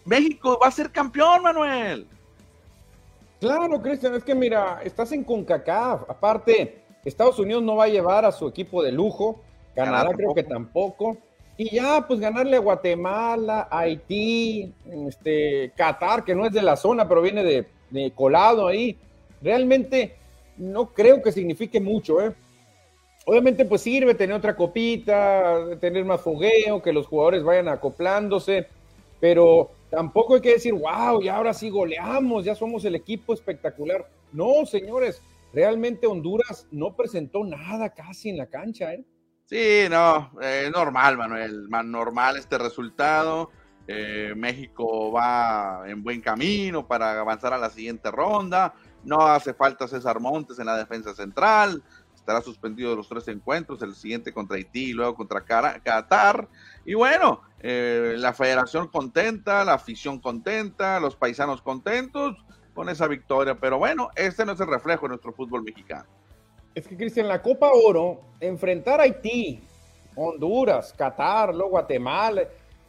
[0.06, 2.08] México va a ser campeón, Manuel.
[3.40, 6.10] Claro, Cristian, es que mira, estás en CONCACAF.
[6.10, 9.42] Aparte, Estados Unidos no va a llevar a su equipo de lujo.
[9.76, 11.18] Canadá creo que tampoco.
[11.58, 14.74] Y ya, pues ganarle a Guatemala, Haití,
[15.08, 18.98] este, Qatar, que no es de la zona, pero viene de, de colado ahí
[19.44, 20.16] realmente
[20.58, 22.34] no creo que signifique mucho, ¿eh?
[23.26, 28.68] Obviamente, pues sirve tener otra copita, tener más fogueo, que los jugadores vayan acoplándose,
[29.20, 34.10] pero tampoco hay que decir, wow, y ahora sí goleamos, ya somos el equipo espectacular.
[34.32, 35.22] No, señores,
[35.54, 39.06] realmente Honduras no presentó nada casi en la cancha, ¿eh?
[39.46, 43.52] Sí, no, es normal, Manuel, normal este resultado.
[43.88, 48.74] Eh, México va en buen camino para avanzar a la siguiente ronda.
[49.04, 51.84] No hace falta César Montes en la defensa central.
[52.16, 56.48] Estará suspendido los tres encuentros, el siguiente contra Haití y luego contra Qatar.
[56.84, 62.36] Y bueno, eh, la federación contenta, la afición contenta, los paisanos contentos
[62.76, 63.56] con esa victoria.
[63.56, 66.06] Pero bueno, este no es el reflejo de nuestro fútbol mexicano.
[66.76, 69.64] Es que, Cristian, la Copa Oro, enfrentar a Haití,
[70.16, 72.44] Honduras, Qatar, luego Guatemala.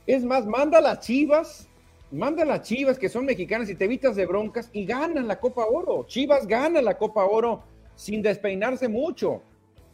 [0.06, 1.68] Es más, manda las chivas
[2.14, 5.64] manda las Chivas, que son mexicanas, y te evitas de broncas, y ganan la Copa
[5.66, 6.04] Oro.
[6.06, 7.62] Chivas gana la Copa Oro
[7.94, 9.42] sin despeinarse mucho.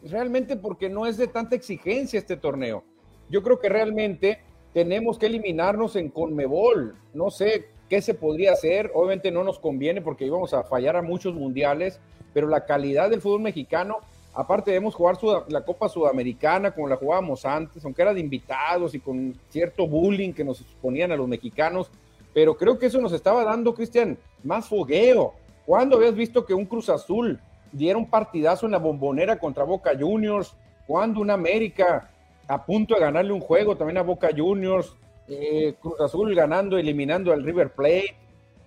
[0.03, 2.83] Realmente porque no es de tanta exigencia este torneo.
[3.29, 6.95] Yo creo que realmente tenemos que eliminarnos en Conmebol.
[7.13, 8.91] No sé qué se podría hacer.
[8.93, 11.99] Obviamente no nos conviene porque íbamos a fallar a muchos mundiales,
[12.33, 13.97] pero la calidad del fútbol mexicano,
[14.33, 15.17] aparte debemos jugar
[15.49, 20.31] la Copa Sudamericana como la jugábamos antes, aunque era de invitados y con cierto bullying
[20.31, 21.91] que nos ponían a los mexicanos,
[22.33, 25.33] pero creo que eso nos estaba dando, Cristian, más fogueo.
[25.65, 27.39] ¿Cuándo habías visto que un Cruz Azul
[27.73, 30.55] diera un partidazo en la bombonera contra Boca Juniors?
[30.87, 32.09] ¿Cuándo un América
[32.47, 34.95] a punto de ganarle un juego también a Boca Juniors?
[35.27, 38.15] Eh, Cruz Azul ganando, eliminando al River Plate.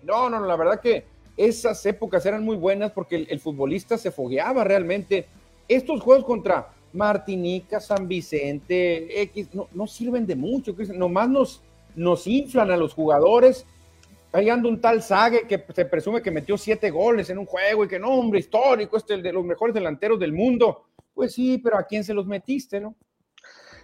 [0.03, 1.05] No, no, la verdad que
[1.37, 5.27] esas épocas eran muy buenas porque el, futbolista se fogueaba realmente.
[5.69, 10.75] Estos juegos contra Martinica, San Vicente, X, no, no sirven de mucho.
[10.95, 11.63] Nomás nos,
[11.95, 13.67] nos inflan a los jugadores.
[14.33, 17.85] Ahí anda un tal Sague que se presume que metió siete goles en un juego
[17.85, 20.87] y que no, hombre, histórico, este es el de los mejores delanteros del mundo.
[21.15, 22.97] Pues sí, pero ¿a quién se los metiste, no?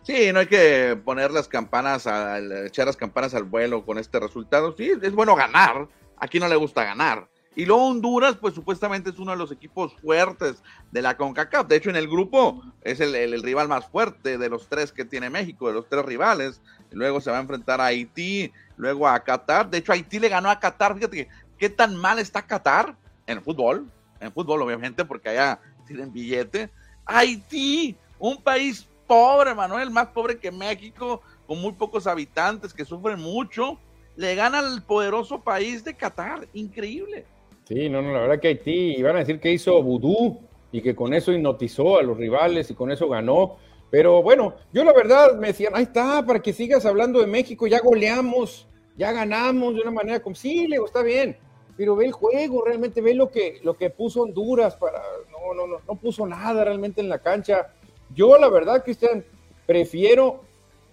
[0.03, 4.19] Sí, no hay que poner las campanas, al, echar las campanas al vuelo con este
[4.19, 4.75] resultado.
[4.77, 5.89] Sí, es bueno ganar.
[6.17, 7.29] Aquí no le gusta ganar.
[7.57, 11.67] Y luego Honduras, pues supuestamente es uno de los equipos fuertes de la CONCACAF.
[11.67, 15.31] De hecho, en el grupo es el, rival más fuerte de los tres que tiene
[15.31, 16.63] México, de los tres rivales.
[16.93, 19.69] Luego se va a enfrentar a Haití, luego a Qatar.
[19.69, 20.95] De hecho, Haití le ganó a Qatar.
[20.95, 23.91] Fíjate qué tan mal está Qatar en el fútbol.
[24.21, 26.71] En fútbol, obviamente, porque allá tienen billete.
[27.05, 33.19] Haití, un país pobre, Manuel, más pobre que México, con muy pocos habitantes que sufren
[33.19, 33.77] mucho
[34.15, 36.47] le gana al poderoso país de Qatar.
[36.53, 37.25] Increíble.
[37.65, 40.39] Sí, no, no, la verdad que Haití iban a decir que hizo vudú
[40.71, 43.57] y que con eso hipnotizó a los rivales y con eso ganó.
[43.91, 47.67] Pero bueno, yo la verdad me decían, ahí está, para que sigas hablando de México,
[47.67, 51.37] ya goleamos, ya ganamos de una manera como, sí, le está bien,
[51.77, 55.67] pero ve el juego, realmente ve lo que, lo que puso Honduras para, no, no,
[55.67, 57.73] no, no puso nada realmente en la cancha.
[58.15, 59.25] Yo la verdad, Cristian,
[59.67, 60.41] prefiero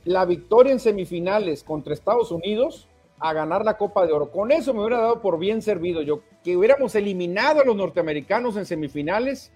[0.05, 2.87] la victoria en semifinales contra Estados Unidos
[3.19, 4.31] a ganar la Copa de Oro.
[4.31, 8.55] Con eso me hubiera dado por bien servido yo, que hubiéramos eliminado a los norteamericanos
[8.55, 9.51] en semifinales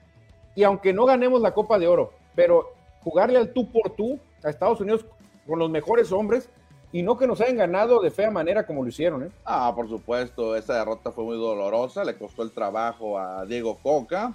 [0.55, 4.49] y aunque no ganemos la Copa de Oro, pero jugarle al tú por tú a
[4.49, 5.05] Estados Unidos
[5.47, 6.49] con los mejores hombres
[6.91, 9.23] y no que nos hayan ganado de fea manera como lo hicieron.
[9.23, 9.29] ¿eh?
[9.45, 14.33] Ah, por supuesto, esa derrota fue muy dolorosa, le costó el trabajo a Diego Coca.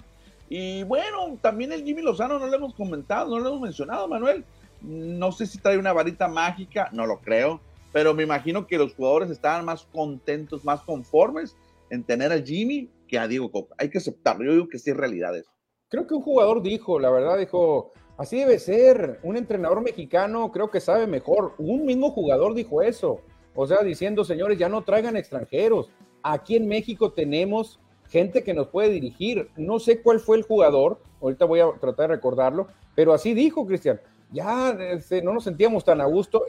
[0.49, 4.45] Y bueno, también el Jimmy Lozano no le hemos comentado, no le hemos mencionado, Manuel.
[4.81, 7.59] No sé si trae una varita mágica, no lo creo,
[7.91, 11.55] pero me imagino que los jugadores estaban más contentos, más conformes
[11.89, 13.75] en tener a Jimmy que a Diego Coca.
[13.77, 15.51] Hay que aceptarlo, yo digo que sí es realidad eso.
[15.89, 20.69] Creo que un jugador dijo, la verdad, dijo, así debe ser, un entrenador mexicano creo
[20.69, 21.55] que sabe mejor.
[21.57, 23.21] Un mismo jugador dijo eso,
[23.55, 25.89] o sea, diciendo, señores, ya no traigan extranjeros.
[26.23, 27.79] Aquí en México tenemos
[28.09, 29.49] gente que nos puede dirigir.
[29.57, 33.65] No sé cuál fue el jugador, ahorita voy a tratar de recordarlo, pero así dijo
[33.65, 33.99] Cristian.
[34.31, 36.43] Ya este, no nos sentíamos tan a gusto,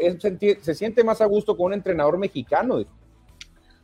[0.61, 2.79] se siente más a gusto con un entrenador mexicano.
[2.79, 2.91] Dijo.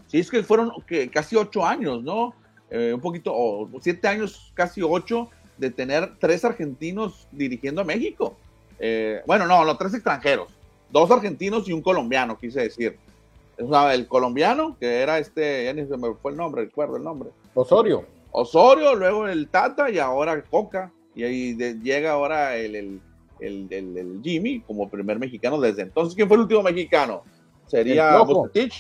[0.09, 0.73] Sí, es que fueron
[1.13, 2.35] casi ocho años, ¿no?
[2.71, 8.37] Eh, un poquito, o siete años, casi ocho, de tener tres argentinos dirigiendo a México.
[8.79, 10.49] Eh, bueno, no, los tres extranjeros,
[10.91, 12.99] dos argentinos y un colombiano, quise decir.
[13.57, 17.31] el colombiano, que era este, ya ni se me fue el nombre, recuerdo el nombre.
[17.55, 18.05] Osorio.
[18.31, 20.93] Osorio, luego el Tata y ahora Coca.
[21.14, 23.01] Y ahí llega ahora el,
[23.40, 26.14] el, el, Jimmy como primer mexicano desde entonces.
[26.14, 27.23] ¿Quién fue el último mexicano?
[27.67, 28.51] Sería el Piojo.
[28.55, 28.71] El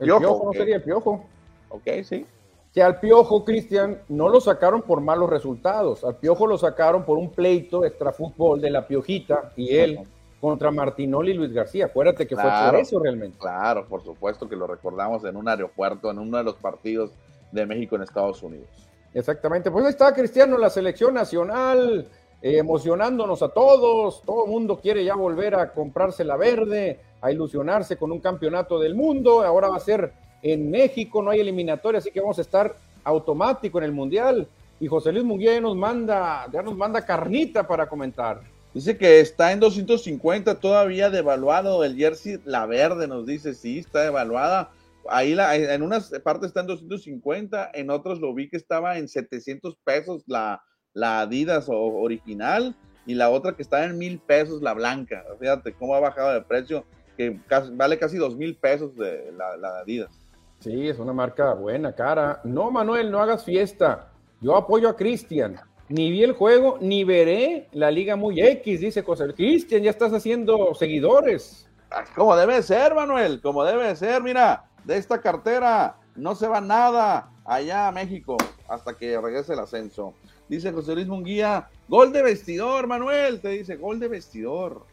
[0.00, 1.24] Piojo, no sería el Piojo.
[1.70, 2.26] Ok, sí
[2.74, 6.02] que al Piojo, Cristian, no lo sacaron por malos resultados.
[6.02, 10.00] Al Piojo lo sacaron por un pleito extrafútbol de la Piojita y él
[10.40, 11.86] contra Martinoli y Luis García.
[11.86, 13.38] Acuérdate que fue por eso realmente.
[13.38, 17.12] Claro, por supuesto que lo recordamos en un aeropuerto, en uno de los partidos
[17.54, 18.68] de México en Estados Unidos.
[19.14, 19.70] Exactamente.
[19.70, 22.08] Pues ahí está, Cristiano, la selección nacional,
[22.42, 24.22] eh, emocionándonos a todos.
[24.22, 28.78] Todo el mundo quiere ya volver a comprarse la verde, a ilusionarse con un campeonato
[28.78, 29.42] del mundo.
[29.42, 33.78] Ahora va a ser en México no hay eliminatoria, así que vamos a estar automático
[33.78, 34.46] en el Mundial.
[34.78, 38.42] Y José Luis Munguía nos manda, ya nos manda carnita para comentar.
[38.74, 44.00] Dice que está en 250 todavía devaluado el jersey, la verde nos dice, sí, está
[44.00, 44.72] devaluada.
[45.08, 49.08] Ahí la, en unas partes está en 250, en otros lo vi que estaba en
[49.08, 52.74] 700 pesos la, la Adidas original
[53.06, 55.24] y la otra que está en mil pesos la blanca.
[55.38, 56.84] Fíjate cómo ha bajado de precio,
[57.16, 57.38] que
[57.72, 60.24] vale casi dos mil pesos de la, la Adidas.
[60.60, 62.40] Sí, es una marca buena, cara.
[62.44, 64.10] No, Manuel, no hagas fiesta.
[64.40, 65.60] Yo apoyo a Cristian.
[65.88, 69.34] Ni vi el juego, ni veré la Liga Muy X, dice José.
[69.34, 71.68] Cristian, ya estás haciendo seguidores.
[72.16, 74.22] Como debe ser, Manuel, como debe ser.
[74.22, 78.36] Mira, de esta cartera no se va nada allá a México
[78.68, 80.14] hasta que regrese el ascenso.
[80.48, 84.84] Dice José Luis Munguía, gol de vestidor, Manuel, te dice, gol de vestidor.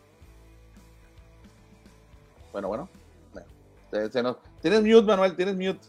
[2.51, 2.89] Bueno, bueno.
[3.91, 5.85] Nos, Tienes mute, Manuel, tienes mute.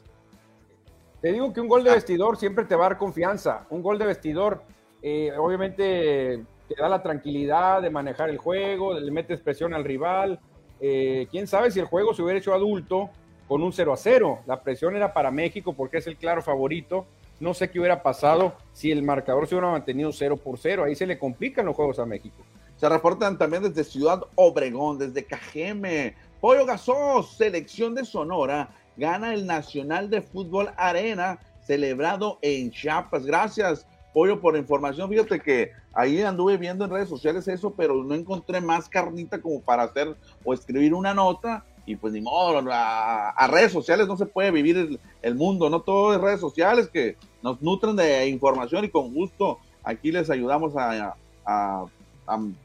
[1.21, 1.95] Te digo que un gol de ah.
[1.95, 3.65] vestidor siempre te va a dar confianza.
[3.71, 4.65] Un gol de vestidor,
[5.03, 10.41] eh, obviamente, te da la tranquilidad de manejar el juego, le metes presión al rival.
[10.81, 13.11] Eh, quién sabe si el juego se hubiera hecho adulto
[13.53, 14.39] con un 0 a 0.
[14.47, 17.05] La presión era para México porque es el claro favorito.
[17.39, 20.85] No sé qué hubiera pasado si el marcador se hubiera mantenido 0 por 0.
[20.85, 22.43] Ahí se le complican los juegos a México.
[22.79, 29.47] Se reportan también desde Ciudad Obregón, desde Cajeme, Pollo Gasos, selección de Sonora, gana el
[29.47, 33.27] Nacional de Fútbol Arena, celebrado en Chiapas.
[33.27, 35.11] Gracias, Pollo, por la información.
[35.11, 39.61] Fíjate que ahí anduve viendo en redes sociales eso, pero no encontré más carnita como
[39.61, 41.67] para hacer o escribir una nota.
[41.85, 46.15] Y pues ni modo, a, redes sociales no se puede vivir el, mundo, no todo
[46.15, 51.17] es redes sociales que nos nutren de información y con gusto aquí les ayudamos a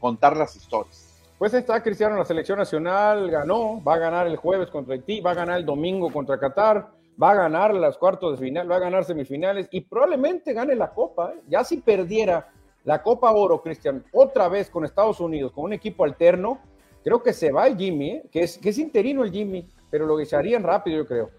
[0.00, 1.08] contar las historias.
[1.38, 5.30] Pues está Cristiano, la selección nacional ganó, va a ganar el jueves contra Haití, va
[5.30, 6.88] a ganar el domingo contra Qatar,
[7.22, 10.90] va a ganar las cuartos de final, va a ganar semifinales y probablemente gane la
[10.90, 11.32] Copa.
[11.32, 11.40] ¿eh?
[11.48, 12.48] Ya si perdiera
[12.82, 16.58] la Copa Oro, Cristian, otra vez con Estados Unidos, con un equipo alterno,
[17.04, 18.22] creo que se va el Jimmy, ¿eh?
[18.30, 21.30] que, es, que es interino el Jimmy, pero lo echarían rápido, yo creo.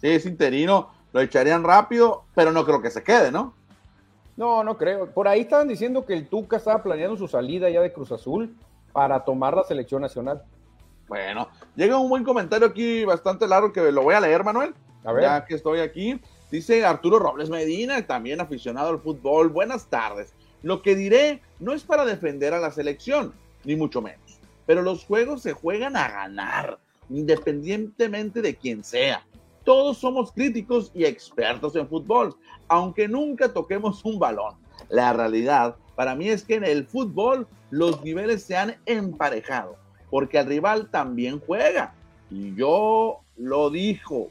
[0.00, 3.54] Sí, es interino, lo echarían rápido, pero no creo que se quede, ¿no?
[4.36, 5.10] No, no creo.
[5.10, 8.56] Por ahí estaban diciendo que el Tuca estaba planeando su salida ya de Cruz Azul
[8.92, 10.42] para tomar la selección nacional.
[11.08, 14.74] Bueno, llega un buen comentario aquí bastante largo que lo voy a leer, Manuel.
[15.04, 15.24] A ver.
[15.24, 16.20] Ya que estoy aquí.
[16.50, 19.48] Dice Arturo Robles Medina, también aficionado al fútbol.
[19.48, 20.32] Buenas tardes.
[20.62, 24.27] Lo que diré no es para defender a la selección, ni mucho menos.
[24.68, 29.24] Pero los juegos se juegan a ganar, independientemente de quién sea.
[29.64, 32.36] Todos somos críticos y expertos en fútbol,
[32.68, 34.56] aunque nunca toquemos un balón.
[34.90, 39.76] La realidad para mí es que en el fútbol los niveles se han emparejado,
[40.10, 41.94] porque el rival también juega.
[42.30, 44.28] Y yo lo dijo,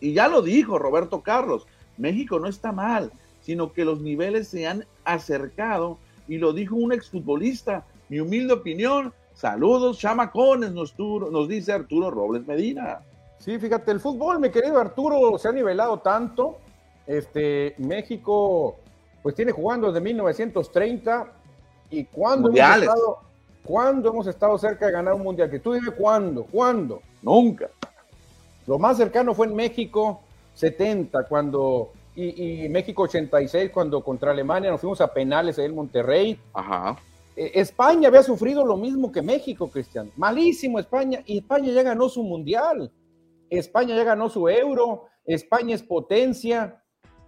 [0.00, 1.66] y ya lo dijo Roberto Carlos,
[1.98, 3.12] México no está mal,
[3.42, 7.84] sino que los niveles se han acercado y lo dijo un exfutbolista.
[8.08, 13.00] Mi humilde opinión, saludos chamacones, nos, nos dice Arturo Robles Medina.
[13.38, 16.58] Sí, fíjate, el fútbol, mi querido Arturo, se ha nivelado tanto.
[17.06, 18.76] Este, México,
[19.22, 21.26] pues tiene jugando desde 1930
[21.90, 23.18] y cuando hemos estado,
[23.64, 25.50] ¿cuándo hemos estado cerca de ganar un mundial?
[25.50, 27.02] Que tú dime cuándo, cuándo.
[27.22, 27.68] Nunca.
[28.66, 30.20] Lo más cercano fue en México
[30.54, 36.40] 70, cuando, y, México 86, cuando contra Alemania nos fuimos a penales en Monterrey.
[36.52, 36.96] Ajá.
[37.36, 40.12] Eh, España había sufrido lo mismo que México, Cristian.
[40.16, 42.92] Malísimo España, y España ya ganó su mundial.
[43.50, 45.06] España ya ganó su euro.
[45.26, 46.82] España es potencia.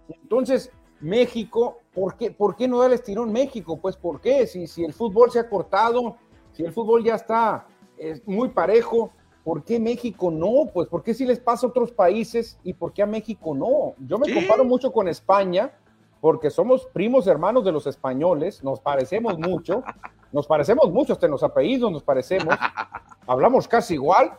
[0.09, 3.77] Entonces, México, ¿por qué, ¿por qué no da el estirón México?
[3.79, 4.47] Pues, ¿por qué?
[4.47, 6.17] Si, si el fútbol se ha cortado,
[6.53, 9.11] si el fútbol ya está es muy parejo,
[9.43, 10.69] ¿por qué México no?
[10.73, 13.95] Pues ¿por qué si les pasa a otros países y por qué a México no?
[14.05, 15.71] Yo me comparo mucho con España
[16.21, 19.83] porque somos primos hermanos de los españoles, nos parecemos mucho,
[20.31, 22.55] nos parecemos mucho, hasta en los apellidos nos parecemos,
[23.27, 24.31] hablamos casi igual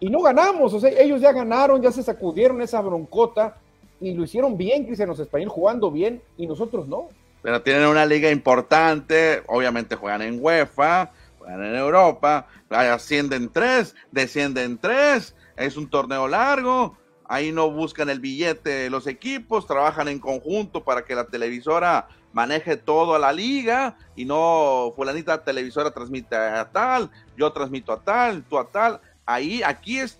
[0.00, 3.56] y no ganamos, o sea, ellos ya ganaron, ya se sacudieron esa broncota
[4.00, 7.08] y lo hicieron bien, Cristian, los españoles jugando bien y nosotros no.
[7.40, 11.12] Pero tienen una liga importante, obviamente juegan en UEFA,
[11.48, 16.96] en Europa, ascienden tres, descienden tres, es un torneo largo,
[17.28, 22.76] ahí no buscan el billete los equipos, trabajan en conjunto para que la televisora maneje
[22.76, 28.42] todo a la liga y no fulanita televisora transmite a tal, yo transmito a tal,
[28.44, 30.18] tú a tal, ahí, aquí es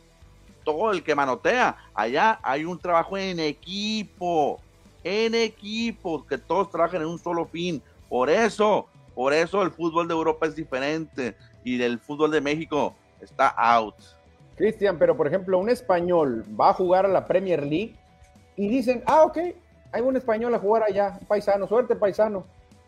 [0.64, 4.60] todo el que manotea, allá hay un trabajo en equipo,
[5.02, 10.08] en equipo, que todos trabajan en un solo fin, por eso por eso el fútbol
[10.08, 13.94] de Europa es diferente y el fútbol de México está out.
[14.56, 17.94] Cristian, pero por ejemplo, un español va a jugar a la Premier League
[18.56, 19.38] y dicen, ah, ok,
[19.92, 22.44] hay un español a jugar allá, paisano, suerte paisano.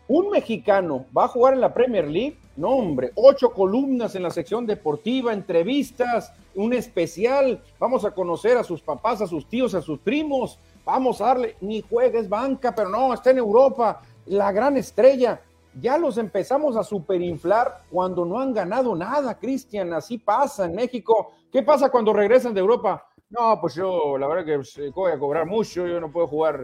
[0.07, 4.29] Un mexicano va a jugar en la Premier League, no hombre, ocho columnas en la
[4.29, 9.81] sección deportiva, entrevistas, un especial, vamos a conocer a sus papás, a sus tíos, a
[9.81, 14.77] sus primos, vamos a darle, ni juegues banca, pero no, está en Europa, la gran
[14.77, 15.41] estrella
[15.79, 19.93] ya los empezamos a superinflar cuando no han ganado nada, Cristian.
[19.93, 21.33] Así pasa en México.
[21.51, 23.07] ¿Qué pasa cuando regresan de Europa?
[23.29, 26.63] No, pues yo la verdad que voy a cobrar mucho, yo no puedo jugar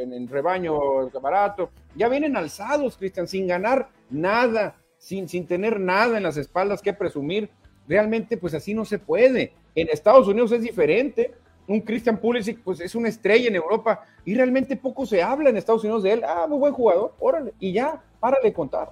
[0.00, 1.70] en, rebaño barato.
[1.96, 6.92] Ya vienen alzados, Cristian, sin ganar nada, sin, sin tener nada en las espaldas que
[6.92, 7.50] presumir.
[7.88, 9.52] Realmente, pues así no se puede.
[9.74, 11.34] En Estados Unidos es diferente
[11.66, 15.56] un Christian Pulisic, pues es una estrella en Europa y realmente poco se habla en
[15.56, 16.22] Estados Unidos de él.
[16.24, 18.90] Ah, muy buen jugador, órale, y ya, párale contar.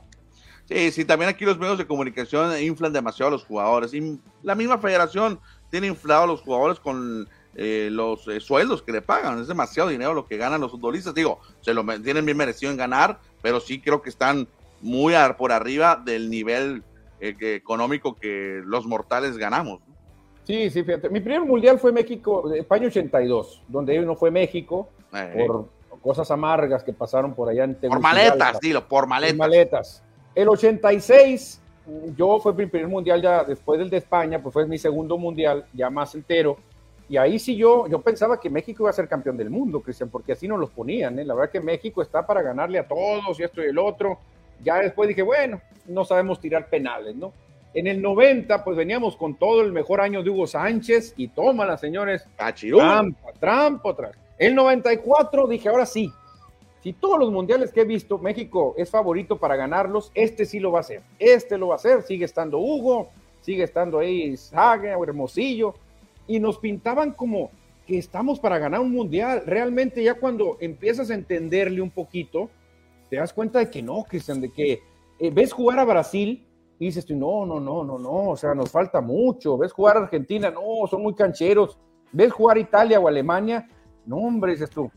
[0.66, 3.94] Sí, sí, también aquí los medios de comunicación inflan demasiado a los jugadores.
[3.94, 8.92] Y la misma federación tiene inflado a los jugadores con eh, los eh, sueldos que
[8.92, 9.40] le pagan.
[9.40, 11.14] Es demasiado dinero lo que ganan los futbolistas.
[11.14, 14.46] Digo, se lo tienen bien merecido en ganar, pero sí creo que están
[14.82, 16.82] muy por arriba del nivel
[17.20, 19.80] eh, económico que los mortales ganamos.
[20.44, 21.08] Sí, sí, fíjate.
[21.08, 25.70] Mi primer mundial fue México, España 82, donde no fue México por
[26.02, 29.36] cosas amargas que pasaron por allá en Por maletas, dilo, por maletas.
[29.38, 30.02] maletas.
[30.34, 31.60] El 86,
[32.16, 35.64] yo fue mi primer mundial ya después del de España, pues fue mi segundo mundial,
[35.72, 36.58] ya más entero.
[37.08, 40.08] Y ahí sí yo, yo pensaba que México iba a ser campeón del mundo, Cristian,
[40.08, 41.18] porque así nos los ponían.
[41.18, 41.24] ¿eh?
[41.24, 44.18] La verdad que México está para ganarle a todos y esto y el otro.
[44.62, 47.32] Ya después dije, bueno, no sabemos tirar penales, ¿no?
[47.74, 51.76] En el 90, pues veníamos con todo el mejor año de Hugo Sánchez y tómala,
[51.76, 52.26] señores.
[52.78, 54.16] Trampa, trampa otra vez.
[54.42, 56.12] El 94 dije, ahora sí.
[56.82, 60.72] Si todos los mundiales que he visto, México es favorito para ganarlos, este sí lo
[60.72, 61.00] va a hacer.
[61.20, 62.02] Este lo va a hacer.
[62.02, 65.74] Sigue estando Hugo, sigue estando ahí Saga, Hermosillo.
[66.26, 67.52] Y nos pintaban como
[67.86, 69.44] que estamos para ganar un mundial.
[69.46, 72.50] Realmente ya cuando empiezas a entenderle un poquito,
[73.10, 74.82] te das cuenta de que no, Cristian, de que
[75.20, 76.44] eh, ves jugar a Brasil
[76.80, 79.56] y dices tú, no, no, no, no, no, o sea, nos falta mucho.
[79.56, 80.50] ¿Ves jugar a Argentina?
[80.50, 81.78] No, son muy cancheros.
[82.10, 83.68] ¿Ves jugar a Italia o Alemania?
[84.06, 84.90] No, hombre, dices tú.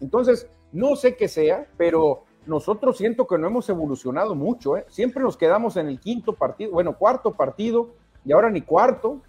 [0.00, 4.76] Entonces, no sé qué sea, pero nosotros siento que no hemos evolucionado mucho.
[4.76, 4.84] ¿eh?
[4.88, 7.90] Siempre nos quedamos en el quinto partido, bueno, cuarto partido,
[8.24, 9.20] y ahora ni cuarto.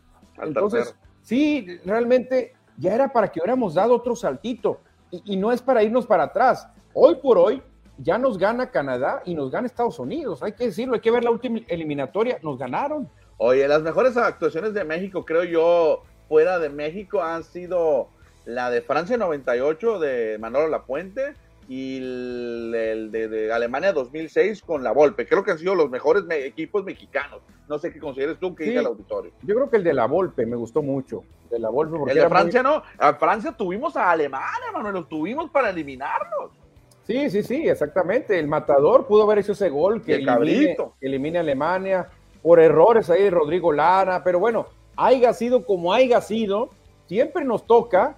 [0.42, 4.80] Entonces, sí, realmente ya era para que hubiéramos dado otro saltito
[5.12, 6.68] y, no es para irnos para atrás.
[6.94, 7.62] Hoy por hoy
[7.98, 10.44] ya nos gana Canadá y nos gana Estados Unidos.
[10.44, 12.40] Hay que decirlo, hay que ver la última eliminatoria.
[12.44, 13.10] Nos ganaron.
[13.38, 18.10] Oye, las mejores actuaciones de México, creo yo, fuera de México han sido
[18.48, 21.34] la de Francia 98 de Manolo Lapuente
[21.68, 25.28] y el, de, Alemania 2006 con la Volpe.
[25.28, 27.42] Creo que han sido los mejores equipos mexicanos.
[27.68, 29.34] No sé qué consideres tú que diga el auditorio.
[29.44, 31.26] Yo creo que el de la Volpe me gustó mucho.
[31.50, 32.84] De la Volpe el de Francia no.
[32.98, 36.52] A Francia tuvimos a Alemania, Manuel, los tuvimos para eliminarlos.
[37.06, 38.40] Sí, sí, sí, exactamente.
[38.40, 42.08] El matador pudo haber hecho ese gol que elimine, elimine, a Alemania
[42.42, 46.70] por errores ahí de Rodrigo Lara, pero bueno, haya sido como haya sido,
[47.08, 48.18] siempre nos toca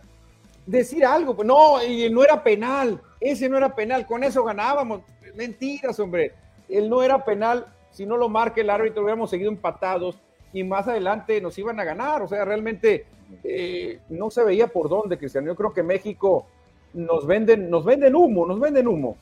[0.69, 1.35] decir algo.
[1.35, 1.77] Pues no,
[2.11, 5.01] no era penal, ese no era penal, con eso ganábamos.
[5.35, 6.33] Mentiras, hombre.
[6.67, 10.19] Él no era penal, si no lo marca el árbitro hubiéramos seguido empatados
[10.53, 12.21] y más adelante nos iban a ganar.
[12.21, 13.05] O sea, realmente
[13.43, 15.47] eh, no se veía por dónde, Cristiano.
[15.47, 16.45] Yo creo que México
[16.93, 19.17] nos venden, nos venden humo, nos venden humo.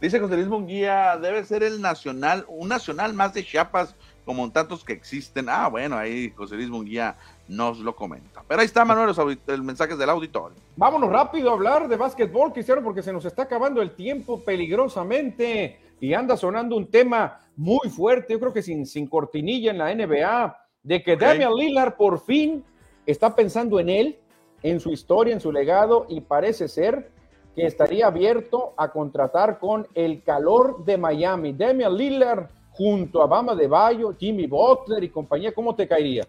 [0.00, 3.94] Dice José Luis Munguía, debe ser el nacional, un nacional más de Chiapas,
[4.26, 5.48] como tantos que existen.
[5.48, 7.16] Ah, bueno, ahí José Luis Munguía
[7.48, 8.42] nos lo comenta.
[8.46, 10.56] Pero ahí está, Manuel, los, mensajes del auditorio.
[10.76, 15.78] Vámonos rápido a hablar de básquetbol, Cristiano, porque se nos está acabando el tiempo peligrosamente
[16.00, 19.94] y anda sonando un tema muy fuerte, yo creo que sin, sin cortinilla en la
[19.94, 22.62] NBA, de que Damian Lillard por fin
[23.06, 24.18] está pensando en él,
[24.62, 27.10] en su historia, en su legado, y parece ser
[27.54, 31.54] que estaría abierto a contratar con el calor de Miami.
[31.54, 36.26] Damian Lillard junto a Bama de Bayo, Jimmy Butler y compañía, ¿cómo te caería?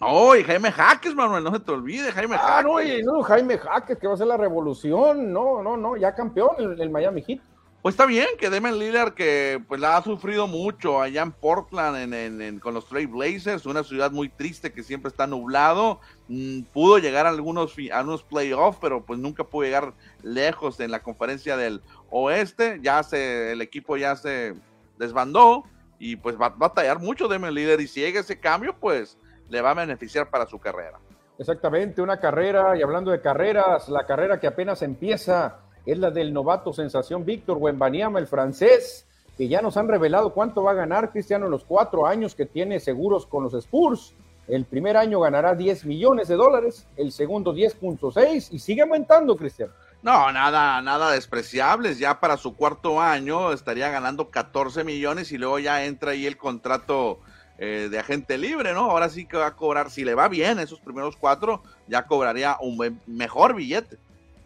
[0.00, 3.04] Oh, Jaime Jaques, Manuel, no se te olvide, Jaime ah, Jaques.
[3.04, 5.32] No, no, Jaime Jaques, que va a ser la revolución.
[5.32, 7.40] No, no, no, ya campeón el, el Miami Heat.
[7.82, 12.14] Pues está bien que Demian Lillard, que pues la ha sufrido mucho allá en Portland
[12.14, 16.98] en, con los Trail Blazers, una ciudad muy triste que siempre está nublado, mm, pudo
[16.98, 21.56] llegar a algunos, a algunos playoffs, pero pues nunca pudo llegar lejos en la conferencia
[21.56, 24.54] del oeste, ya se, el equipo ya se
[24.96, 25.64] desbandó
[25.98, 29.18] y pues va, va a tallar mucho Demian Lillard y si llega ese cambio, pues
[29.52, 30.98] le va a beneficiar para su carrera.
[31.38, 36.32] Exactamente, una carrera, y hablando de carreras, la carrera que apenas empieza es la del
[36.32, 41.10] novato sensación Víctor Wembanyama, el francés, que ya nos han revelado cuánto va a ganar
[41.10, 44.14] Cristiano en los cuatro años que tiene seguros con los Spurs.
[44.48, 49.72] El primer año ganará 10 millones de dólares, el segundo 10.6 y sigue aumentando, Cristiano.
[50.02, 51.98] No, nada, nada despreciables.
[51.98, 56.36] Ya para su cuarto año estaría ganando 14 millones y luego ya entra ahí el
[56.36, 57.20] contrato
[57.64, 58.90] eh, de agente libre, ¿no?
[58.90, 62.56] Ahora sí que va a cobrar, si le va bien esos primeros cuatro, ya cobraría
[62.60, 63.98] un mejor billete.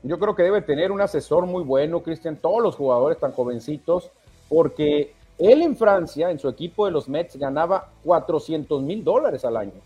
[0.02, 4.10] Yo creo que debe tener un asesor muy bueno, Cristian, todos los jugadores tan jovencitos,
[4.50, 9.56] porque él en Francia, en su equipo de los Mets, ganaba 400 mil dólares al
[9.56, 9.80] año.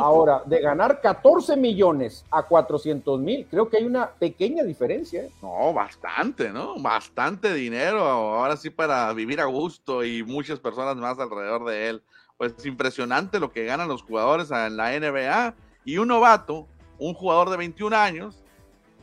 [0.00, 5.22] Ahora, de ganar 14 millones a 400 mil, creo que hay una pequeña diferencia.
[5.22, 5.30] ¿eh?
[5.40, 6.74] No, bastante, ¿no?
[6.80, 8.00] Bastante dinero.
[8.00, 12.02] Ahora sí para vivir a gusto y muchas personas más alrededor de él
[12.42, 16.66] pues impresionante lo que ganan los jugadores en la NBA y un novato,
[16.98, 18.42] un jugador de 21 años,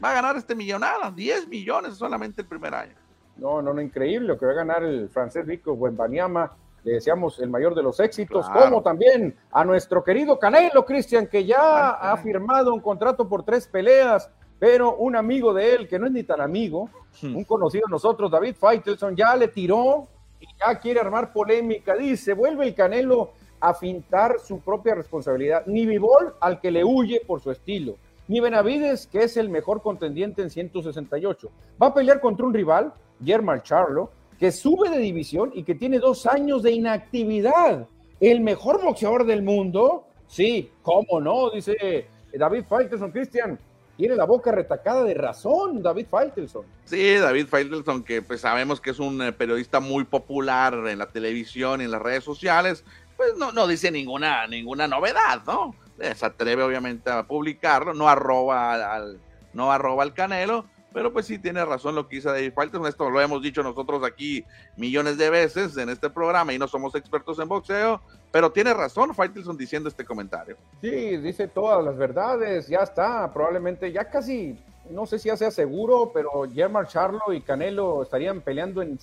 [0.03, 2.95] va a ganar este millonada, 10 millones solamente el primer año.
[3.37, 6.51] No, no, no, increíble lo que va a ganar el francés Rico Buenbaniama.
[6.83, 11.45] Le deseamos el mayor de los éxitos, como también a nuestro querido Canelo, Cristian, que
[11.45, 14.29] ya ha firmado un contrato por tres peleas,
[14.59, 16.89] pero un amigo de él, que no es ni tan amigo,
[17.21, 17.37] hmm.
[17.37, 20.09] un conocido de nosotros, David Faitelson, ya le tiró
[20.39, 21.95] y ya quiere armar polémica.
[21.95, 25.65] Dice, vuelve el Canelo a fintar su propia responsabilidad.
[25.65, 27.97] Ni Vivol, al que le huye por su estilo.
[28.27, 31.49] Ni Benavides, que es el mejor contendiente en 168.
[31.81, 35.99] Va a pelear contra un rival, Germán Charlo, que sube de división y que tiene
[35.99, 37.87] dos años de inactividad.
[38.19, 40.05] El mejor boxeador del mundo.
[40.27, 43.59] Sí, cómo no, dice David Faitelson, Cristian
[43.99, 46.63] tiene la boca retacada de razón, David Faitelson.
[46.85, 51.07] Sí, David Faitelson, que pues sabemos que es un eh, periodista muy popular en la
[51.07, 52.85] televisión y en las redes sociales,
[53.17, 55.75] pues no, no dice ninguna, ninguna novedad, ¿no?
[56.15, 59.19] Se atreve obviamente a publicarlo, no arroba al,
[59.51, 60.63] no arroba al Canelo,
[60.99, 64.03] pero pues sí tiene razón lo que dice David Faitelson, esto lo hemos dicho nosotros
[64.03, 64.43] aquí
[64.75, 68.01] millones de veces en este programa y no somos expertos en boxeo,
[68.33, 70.57] pero tiene razón Faitelson diciendo este comentario.
[70.81, 75.51] Sí, dice todas las verdades, ya está, probablemente ya casi, no sé si ya sea
[75.51, 78.99] seguro, pero Germán Charlo y Canelo estarían peleando en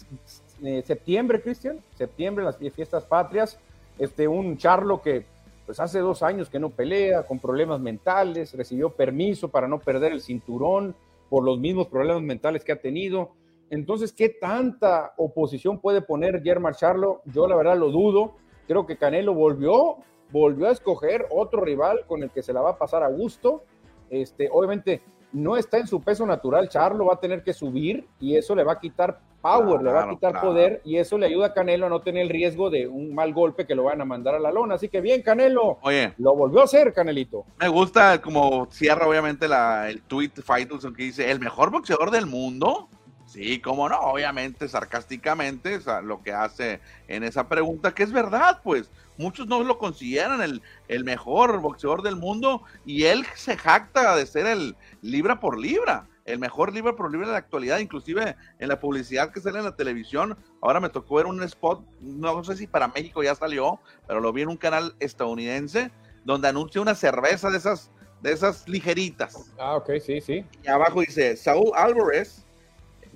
[0.64, 3.58] eh, septiembre, Cristian, septiembre, las fiestas patrias,
[3.98, 5.24] este, un Charlo que
[5.64, 10.12] pues hace dos años que no pelea, con problemas mentales, recibió permiso para no perder
[10.12, 10.94] el cinturón
[11.28, 13.32] por los mismos problemas mentales que ha tenido.
[13.70, 17.22] Entonces, ¿qué tanta oposición puede poner Germán Charlo?
[17.26, 18.36] Yo la verdad lo dudo.
[18.66, 19.96] Creo que Canelo volvió,
[20.30, 23.64] volvió a escoger otro rival con el que se la va a pasar a gusto.
[24.08, 25.02] Este, obviamente
[25.32, 28.64] no está en su peso natural, Charlo va a tener que subir y eso le
[28.64, 31.86] va a quitar power, le va a quitar poder y eso le ayuda a Canelo
[31.86, 34.40] a no tener el riesgo de un mal golpe que lo van a mandar a
[34.40, 34.74] la lona.
[34.74, 35.78] Así que bien, Canelo.
[35.82, 36.14] Oye.
[36.18, 37.44] Lo volvió a hacer, Canelito.
[37.58, 42.26] Me gusta como cierra obviamente la, el tweet Faitelson que dice, el mejor boxeador del
[42.26, 42.88] mundo.
[43.26, 48.60] Sí, cómo no, obviamente, sarcásticamente, o lo que hace en esa pregunta, que es verdad,
[48.62, 54.14] pues, muchos no lo consideran el, el mejor boxeador del mundo y él se jacta
[54.16, 58.36] de ser el libra por libra el mejor libro por libro de la actualidad, inclusive
[58.58, 60.36] en la publicidad que sale en la televisión.
[60.60, 64.32] Ahora me tocó ver un spot, no sé si para México ya salió, pero lo
[64.32, 65.90] vi en un canal estadounidense
[66.24, 69.52] donde anuncia una cerveza de esas, de esas ligeritas.
[69.58, 70.44] Ah, ok, sí, sí.
[70.64, 72.44] Y abajo dice Saúl Álvarez,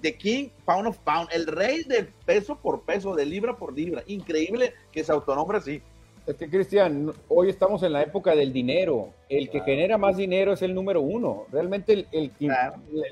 [0.01, 4.03] The King Pound of Pound, el rey de peso por peso, de libra por libra.
[4.07, 5.83] Increíble que se autonombre así.
[6.27, 9.11] Es que, Cristian, hoy estamos en la época del dinero.
[9.29, 11.47] El que genera más dinero es el número uno.
[11.51, 12.31] Realmente el, el,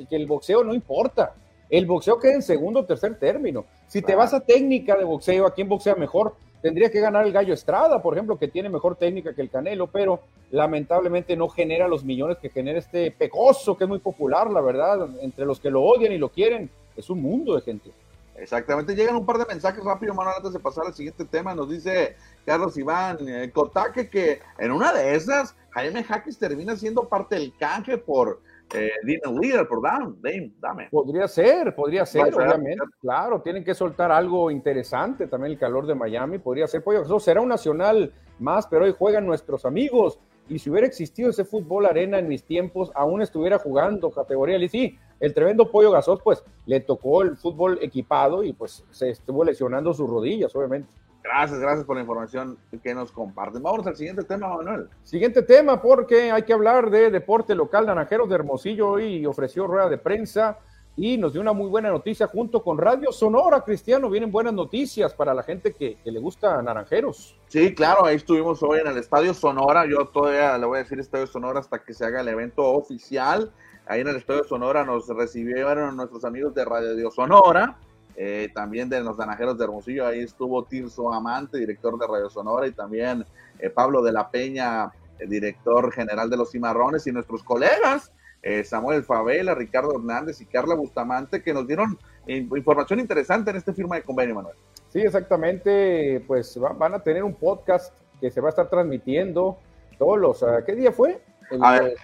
[0.08, 1.34] que el boxeo no importa.
[1.70, 3.64] El boxeo queda en segundo o tercer término.
[3.86, 6.36] Si te vas a técnica de boxeo, ¿a quién boxea mejor?
[6.60, 9.86] Tendría que ganar el Gallo Estrada, por ejemplo, que tiene mejor técnica que el Canelo,
[9.86, 14.60] pero lamentablemente no genera los millones que genera este pecoso, que es muy popular, la
[14.60, 15.08] verdad.
[15.20, 17.92] Entre los que lo odian y lo quieren, es un mundo de gente.
[18.36, 21.54] Exactamente, llegan un par de mensajes rápido, Manuel, antes de pasar al siguiente tema.
[21.54, 27.08] Nos dice Carlos Iván eh, Kotaque que en una de esas, Jaime Jaques termina siendo
[27.08, 28.40] parte del canje por
[28.74, 30.88] eh, Leader, por Dame, dame.
[30.90, 32.84] Podría ser, podría ser, obviamente.
[33.00, 36.38] Claro, tienen que soltar algo interesante también el calor de Miami.
[36.38, 40.18] Podría ser, pues, eso será un nacional más, pero hoy juegan nuestros amigos.
[40.48, 44.56] Y si hubiera existido ese fútbol arena en mis tiempos, aún estuviera jugando categoría.
[44.56, 49.10] Y sí, el tremendo Pollo Gasol, pues le tocó el fútbol equipado y pues se
[49.10, 50.88] estuvo lesionando sus rodillas, obviamente.
[51.30, 53.62] Gracias, gracias por la información que nos comparten.
[53.62, 54.88] Vamos al siguiente tema, Manuel.
[55.02, 57.84] Siguiente tema, porque hay que hablar de deporte local.
[57.84, 60.58] Naranjeros de Hermosillo hoy ofreció rueda de prensa
[60.96, 64.08] y nos dio una muy buena noticia junto con Radio Sonora, Cristiano.
[64.08, 67.36] Vienen buenas noticias para la gente que, que, le gusta Naranjeros.
[67.48, 69.84] Sí, claro, ahí estuvimos hoy en el Estadio Sonora.
[69.86, 73.52] Yo todavía le voy a decir Estadio Sonora hasta que se haga el evento oficial.
[73.86, 77.76] Ahí en el Estadio Sonora nos recibieron nuestros amigos de Radio Sonora,
[78.20, 80.04] eh, también de los Naranjeros de Hermosillo.
[80.04, 83.24] Ahí estuvo Tirso Amante, director de Radio Sonora, y también
[83.60, 84.90] eh, Pablo de la Peña,
[85.28, 88.10] director general de los Cimarrones, y nuestros colegas.
[88.42, 91.96] Eh, Samuel Favela, Ricardo Hernández y Carla Bustamante, que nos dieron
[92.26, 94.56] información interesante en este firma de convenio, Manuel.
[94.88, 99.58] Sí, exactamente, pues van a tener un podcast que se va a estar transmitiendo
[99.96, 101.20] todos los, ¿qué día fue?
[101.60, 101.94] a ver,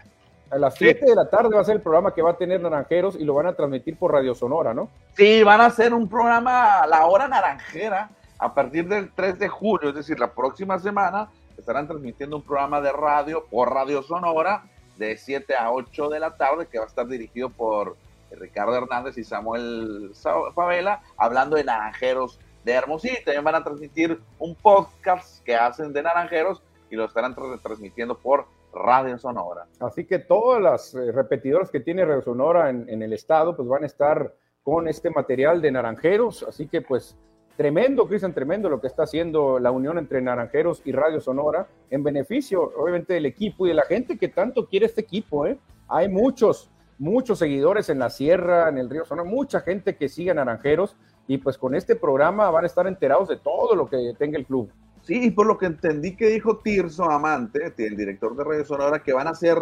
[0.55, 2.61] a las 7 de la tarde va a ser el programa que va a tener
[2.61, 4.89] Naranjeros y lo van a transmitir por Radio Sonora, ¿no?
[5.17, 9.49] Sí, van a hacer un programa a la hora naranjera a partir del 3 de
[9.49, 11.29] julio, es decir, la próxima semana
[11.59, 14.63] estarán transmitiendo un programa de radio por Radio Sonora
[14.97, 17.97] de 7 a 8 de la tarde que va a estar dirigido por
[18.31, 20.13] Ricardo Hernández y Samuel
[20.55, 23.17] Favela hablando de Naranjeros de Hermosillo.
[23.25, 28.47] También van a transmitir un podcast que hacen de Naranjeros y lo estarán transmitiendo por
[28.75, 29.67] Radio Sonora.
[29.81, 33.85] Así que todas las eh, repetidoras que tiene Radio Sonora en, el estado, pues van
[33.85, 36.43] a estar con este material de naranjeros.
[36.43, 37.17] Así que pues
[37.57, 42.03] tremendo, Cristian, tremendo lo que está haciendo la unión entre Naranjeros y Radio Sonora en
[42.03, 45.47] beneficio, obviamente, del equipo y de la gente que tanto quiere este equipo.
[45.47, 45.59] ¿eh?
[45.89, 50.33] Hay muchos, muchos seguidores en la sierra, en el río Sonora, mucha gente que sigue
[50.33, 50.97] a Naranjeros
[51.27, 54.47] y pues con este programa van a estar enterados de todo lo que tenga el
[54.47, 54.71] club.
[55.05, 59.03] Sí, y por lo que entendí que dijo Tirso Amante, el director de Radio Sonora,
[59.03, 59.59] que van a hacer,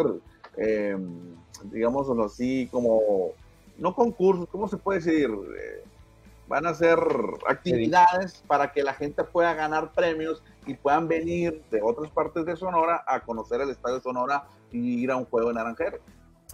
[0.55, 0.97] eh,
[1.65, 3.31] digamos así, como,
[3.77, 5.29] no concursos, ¿cómo se puede decir?
[5.29, 5.83] Eh,
[6.47, 6.97] van a hacer
[7.47, 12.55] actividades para que la gente pueda ganar premios y puedan venir de otras partes de
[12.55, 15.99] Sonora a conocer el Estadio Sonora y ir a un juego de Naranjeros.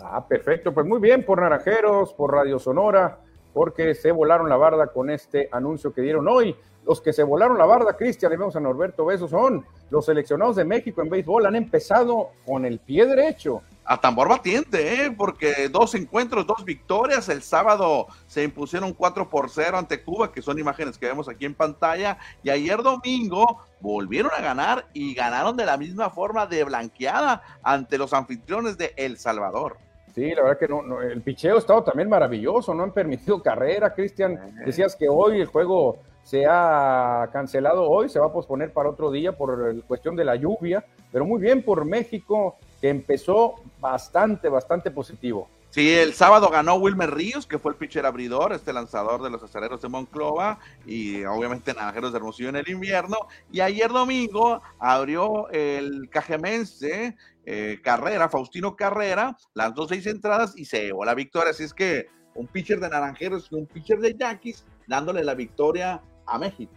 [0.02, 3.20] Ah, perfecto, pues muy bien por Naranjeros, por Radio Sonora,
[3.54, 6.56] porque se volaron la barda con este anuncio que dieron hoy.
[6.90, 10.56] Los que se volaron la barda, Cristian, y vemos a Norberto Besos, son los seleccionados
[10.56, 11.46] de México en béisbol.
[11.46, 13.62] Han empezado con el pie derecho.
[13.86, 15.12] A tambor batiente, ¿eh?
[15.12, 17.30] porque dos encuentros, dos victorias.
[17.30, 21.46] El sábado se impusieron 4 por 0 ante Cuba, que son imágenes que vemos aquí
[21.46, 22.18] en pantalla.
[22.42, 28.00] Y ayer domingo volvieron a ganar y ganaron de la misma forma de blanqueada ante
[28.00, 29.78] los anfitriones de El Salvador.
[30.20, 33.94] Sí, la verdad que no, el picheo ha estado también maravilloso, no han permitido carrera,
[33.94, 34.38] Cristian.
[34.66, 39.12] Decías que hoy el juego se ha cancelado hoy, se va a posponer para otro
[39.12, 44.92] día por cuestión de la lluvia, pero muy bien por México, que empezó bastante, bastante
[44.92, 45.48] positivo.
[45.70, 49.42] Sí, el sábado ganó Wilmer Ríos, que fue el pitcher abridor, este lanzador de los
[49.42, 53.18] acereros de Monclova y obviamente Naranjeros de Hermosillo en el invierno.
[53.52, 57.16] Y ayer domingo abrió el cajemense
[57.52, 61.50] eh, Carrera, Faustino Carrera, las dos seis entradas y se llevó la victoria.
[61.50, 66.00] Así es que un pitcher de Naranjeros y un pitcher de Yankees dándole la victoria
[66.28, 66.72] a México.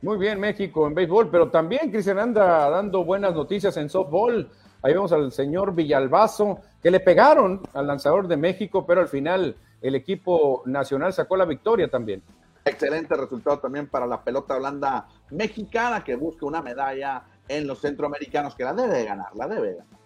[0.00, 4.50] Muy bien, México en béisbol, pero también Cristian anda dando buenas noticias en softball.
[4.80, 9.54] Ahí vemos al señor Villalbazo, que le pegaron al lanzador de México, pero al final
[9.82, 12.22] el equipo nacional sacó la victoria también.
[12.64, 18.54] Excelente resultado también para la pelota blanda mexicana que busca una medalla en los centroamericanos,
[18.54, 20.03] que la debe ganar, la debe ganar.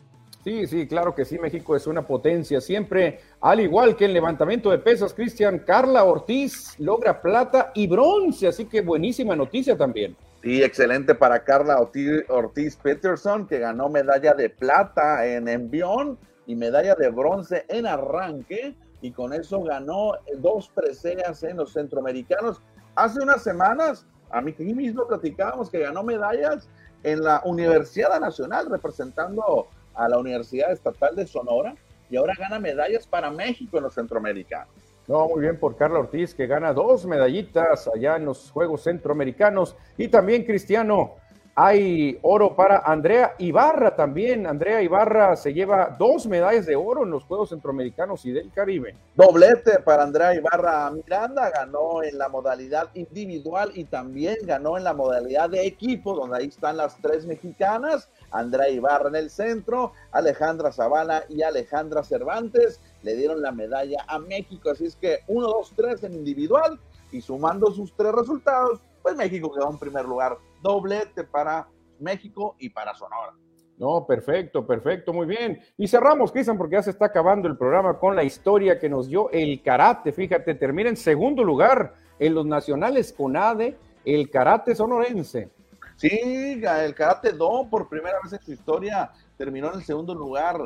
[0.49, 4.70] Sí, sí, claro que sí, México es una potencia siempre, al igual que en levantamiento
[4.70, 10.16] de pesas, Cristian, Carla Ortiz logra plata y bronce, así que buenísima noticia también.
[10.42, 16.94] Sí, excelente para Carla Ortiz, Peterson, que ganó medalla de plata en envión y medalla
[16.94, 22.62] de bronce en arranque, y con eso ganó dos preseas en los centroamericanos.
[22.94, 26.70] Hace unas semanas, a mí mismo platicábamos que ganó medallas
[27.03, 29.68] en la Universidad Nacional, representando
[29.99, 31.74] a la Universidad Estatal de Sonora,
[32.09, 34.72] y ahora gana medallas para México en los centroamericanos.
[35.07, 39.74] No, muy bien por Carla Ortiz, que gana dos medallitas allá en los Juegos Centroamericanos.
[39.96, 41.14] Y también, Cristiano,
[41.61, 44.46] hay oro para Andrea Ibarra también.
[44.46, 48.94] Andrea Ibarra se lleva dos medallas de oro en los Juegos Centroamericanos y del Caribe.
[49.16, 51.51] Doblete para Andrea Ibarra Miranda.
[51.51, 56.46] Ganó en la modalidad individual y también ganó en la modalidad de equipo, donde ahí
[56.46, 58.09] están las tres mexicanas.
[58.31, 64.18] Andrea Ibarra en el centro, Alejandra Zavala y Alejandra Cervantes le dieron la medalla a
[64.18, 64.70] México.
[64.70, 66.79] Así es que 1, 2, 3 en individual
[67.12, 70.37] y sumando sus tres resultados, pues México quedó en primer lugar.
[70.62, 71.68] Doblete para
[71.99, 73.33] México y para Sonora.
[73.79, 75.61] No, perfecto, perfecto, muy bien.
[75.76, 79.09] Y cerramos, Cristian, porque ya se está acabando el programa con la historia que nos
[79.09, 80.12] dio el karate.
[80.12, 85.51] Fíjate, termina en segundo lugar en los nacionales con ADE, el karate sonorense.
[85.99, 90.57] Sí, el karate do por primera vez en su historia terminó en el segundo lugar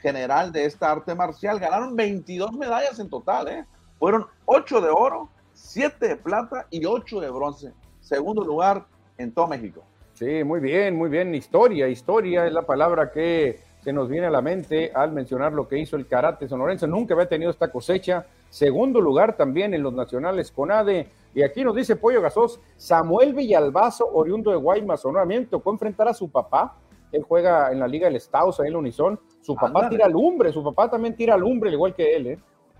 [0.00, 1.58] general de esta arte marcial.
[1.58, 3.64] Ganaron 22 medallas en total, ¿eh?
[3.98, 7.72] Fueron 8 de oro, 7 de plata y 8 de bronce.
[8.00, 8.86] Segundo lugar
[9.18, 9.82] en todo México.
[10.14, 11.34] Sí, muy bien, muy bien.
[11.34, 15.66] Historia, historia es la palabra que se nos viene a la mente al mencionar lo
[15.66, 16.86] que hizo el karate sonorense.
[16.86, 18.24] Nunca había tenido esta cosecha.
[18.50, 21.08] Segundo lugar también en los nacionales CONADE.
[21.36, 26.14] Y aquí nos dice Pollo Gasos, Samuel Villalbazo, oriundo de Guaymas, Sonora, tocó enfrentar a
[26.14, 26.78] su papá.
[27.12, 29.20] Él juega en la Liga del Estado, ahí en la Unison.
[29.42, 32.38] Su papá tira lumbre, su papá también tira lumbre, igual que él, ¿eh?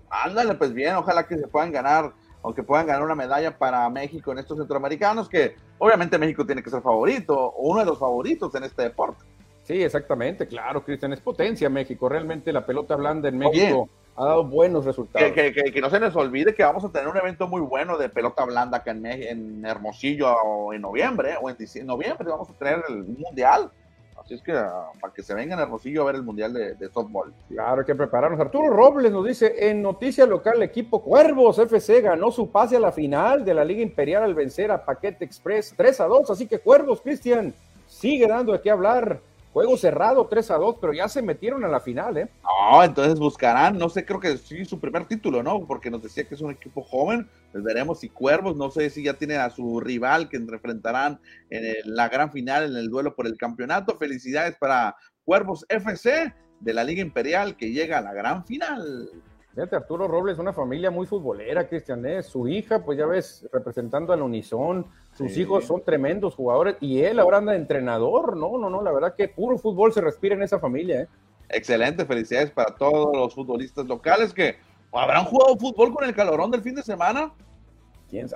[0.09, 3.87] Ándale, pues bien, ojalá que se puedan ganar o que puedan ganar una medalla para
[3.91, 8.55] México en estos centroamericanos, que obviamente México tiene que ser favorito, uno de los favoritos
[8.55, 9.23] en este deporte.
[9.61, 13.87] Sí, exactamente, claro, Cristian, es potencia México, realmente la pelota blanda en México
[14.17, 15.31] ha dado buenos resultados.
[15.31, 18.43] Que, no se nos olvide que vamos a tener un evento muy bueno de pelota
[18.45, 23.71] blanda acá en, en Hermosillo en noviembre, o en, noviembre vamos a tener el Mundial
[24.27, 26.89] Así es que ah, para que se vengan a Hermosillo a ver el Mundial de,
[26.89, 27.33] Softball.
[27.47, 28.39] Claro, hay que prepararnos.
[28.39, 32.79] Arturo Robles nos dice, en noticia local, el equipo Cuervos FC ganó su pase a
[32.81, 36.31] la final de la Liga Imperial al vencer a Paquete Express 3 a 2.
[36.31, 37.53] Así que Cuervos, Cristian,
[37.85, 39.21] sigue dando de qué hablar.
[39.57, 42.29] Juego cerrado 3 a 2, pero ya se metieron a la final, ¿eh?
[42.43, 45.65] No, entonces buscarán, no sé, creo que sí, su primer título, ¿no?
[45.65, 49.01] Porque nos decía que es un equipo joven, pues veremos si Cuervos, no sé si
[49.01, 53.25] ya tienen a su rival que enfrentarán en la gran final, en el duelo por
[53.25, 53.97] el campeonato.
[53.97, 54.95] Felicidades para
[55.25, 59.09] Cuervos FC de la Liga Imperial que llega a la gran final.
[59.57, 62.21] Fíjate, Arturo Robles, una familia muy futbolera, Cristian, ¿eh?
[62.21, 64.85] su hija, pues ya ves, representando al Unison,
[65.15, 68.91] sus hijos son tremendos jugadores y él ahora anda de entrenador, no, no, no, la
[68.91, 71.01] verdad que puro fútbol se respira en esa familia.
[71.01, 71.07] ¿eh?
[71.49, 74.57] Excelente, felicidades para todos los futbolistas locales que
[74.91, 77.33] habrán jugado fútbol con el calorón del fin de semana.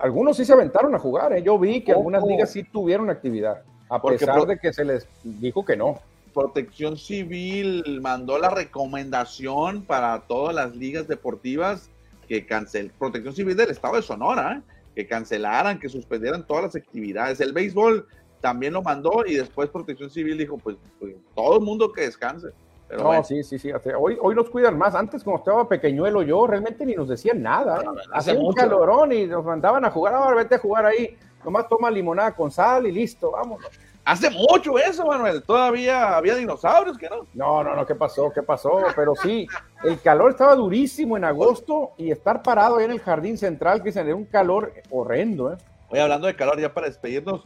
[0.01, 1.43] Algunos sí se aventaron a jugar, ¿eh?
[1.43, 5.63] yo vi que algunas ligas sí tuvieron actividad, a pesar de que se les dijo
[5.63, 5.99] que no.
[6.33, 11.89] Protección Civil mandó la recomendación para todas las ligas deportivas
[12.27, 14.61] que cancel Protección Civil del Estado de Sonora, ¿eh?
[14.95, 17.39] que cancelaran, que suspendieran todas las actividades.
[17.41, 18.07] El béisbol
[18.39, 22.49] también lo mandó y después Protección Civil dijo, pues, pues todo el mundo que descanse.
[22.87, 23.71] Pero no, sí, sí, sí.
[23.97, 24.95] Hoy, hoy nos cuidan más.
[24.95, 27.81] Antes, como estaba pequeñuelo yo, realmente ni nos decían nada.
[27.81, 27.85] ¿eh?
[28.11, 30.13] Hace un calorón y nos mandaban a jugar.
[30.13, 31.17] Ahora vete a jugar ahí.
[31.45, 33.69] Nomás toma limonada con sal y listo, vámonos.
[34.03, 35.43] Hace mucho eso, Manuel.
[35.43, 37.27] Todavía había dinosaurios, ¿que no?
[37.33, 38.31] No, no, no, ¿qué pasó?
[38.33, 38.81] ¿Qué pasó?
[38.95, 39.47] Pero sí,
[39.83, 43.91] el calor estaba durísimo en agosto y estar parado ahí en el jardín central, que
[43.91, 45.57] se era un calor horrendo, ¿eh?
[45.89, 47.45] Hoy hablando de calor, ya para despedirnos,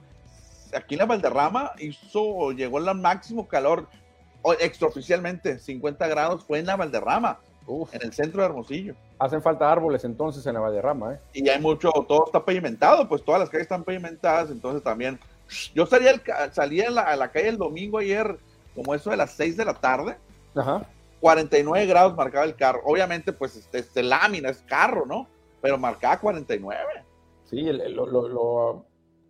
[0.73, 3.87] aquí en la Valderrama hizo, llegó el máximo calor
[4.59, 7.39] extraoficialmente, 50 grados, fue en la Valderrama.
[7.91, 8.93] en el centro de Hermosillo.
[9.17, 11.19] Hacen falta árboles entonces en la Valderrama, ¿eh?
[11.33, 15.19] Y hay mucho, todo está pavimentado, pues todas las calles están pavimentadas, entonces también.
[15.73, 16.21] Yo salía, el,
[16.51, 18.37] salía la, a la calle el domingo ayer,
[18.73, 20.17] como eso de las 6 de la tarde.
[20.55, 20.87] Ajá.
[21.19, 22.81] 49 grados marcaba el carro.
[22.85, 25.27] Obviamente, pues este, este lámina es carro, ¿no?
[25.61, 26.79] Pero marcaba 49.
[27.45, 28.85] Sí, lo, lo,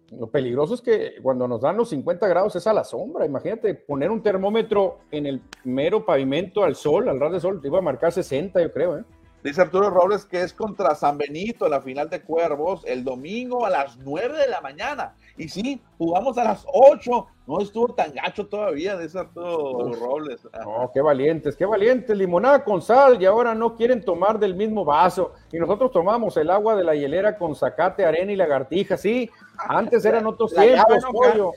[0.09, 3.25] lo, peligroso es que cuando nos dan los 50 grados es a la sombra.
[3.25, 7.67] Imagínate poner un termómetro en el mero pavimento al sol, al ras de sol, te
[7.67, 9.03] iba a marcar 60, yo creo, ¿eh?
[9.45, 13.69] Dice Arturo Robles que es contra San Benito la final de Cuervos el domingo a
[13.69, 15.13] las 9 de la mañana.
[15.37, 17.27] Y sí, jugamos a las 8.
[17.45, 20.47] No estuvo tan gacho todavía, dice Arturo Robles.
[20.63, 22.17] No, qué valientes, qué valientes.
[22.17, 25.33] Limonada con sal y ahora no quieren tomar del mismo vaso.
[25.51, 28.97] Y nosotros tomamos el agua de la hielera con zacate, arena y lagartija.
[28.97, 29.29] Sí,
[29.59, 31.51] antes eran otros tiempos, pollo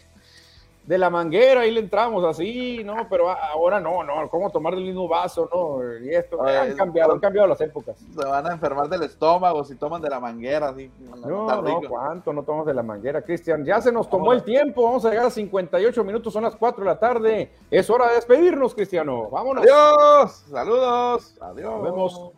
[0.89, 3.07] de la manguera, ahí le entramos así, ¿no?
[3.11, 5.81] Pero ahora no, no, ¿cómo tomar del mismo vaso, no?
[6.03, 7.99] Y esto, han cambiado, han cambiado las épocas.
[7.99, 10.91] Se van a enfermar del estómago si toman de la manguera, así.
[11.27, 13.67] No, no, ¿cuánto no tomamos de la manguera, Cristian?
[13.67, 16.83] Ya se nos tomó el tiempo, vamos a llegar a 58 minutos, son las 4
[16.83, 17.51] de la tarde.
[17.71, 19.29] Es hora de despedirnos, Cristiano.
[19.29, 19.65] Vámonos.
[19.65, 21.71] Adiós, saludos, adiós.
[21.71, 22.33] Nos vemos.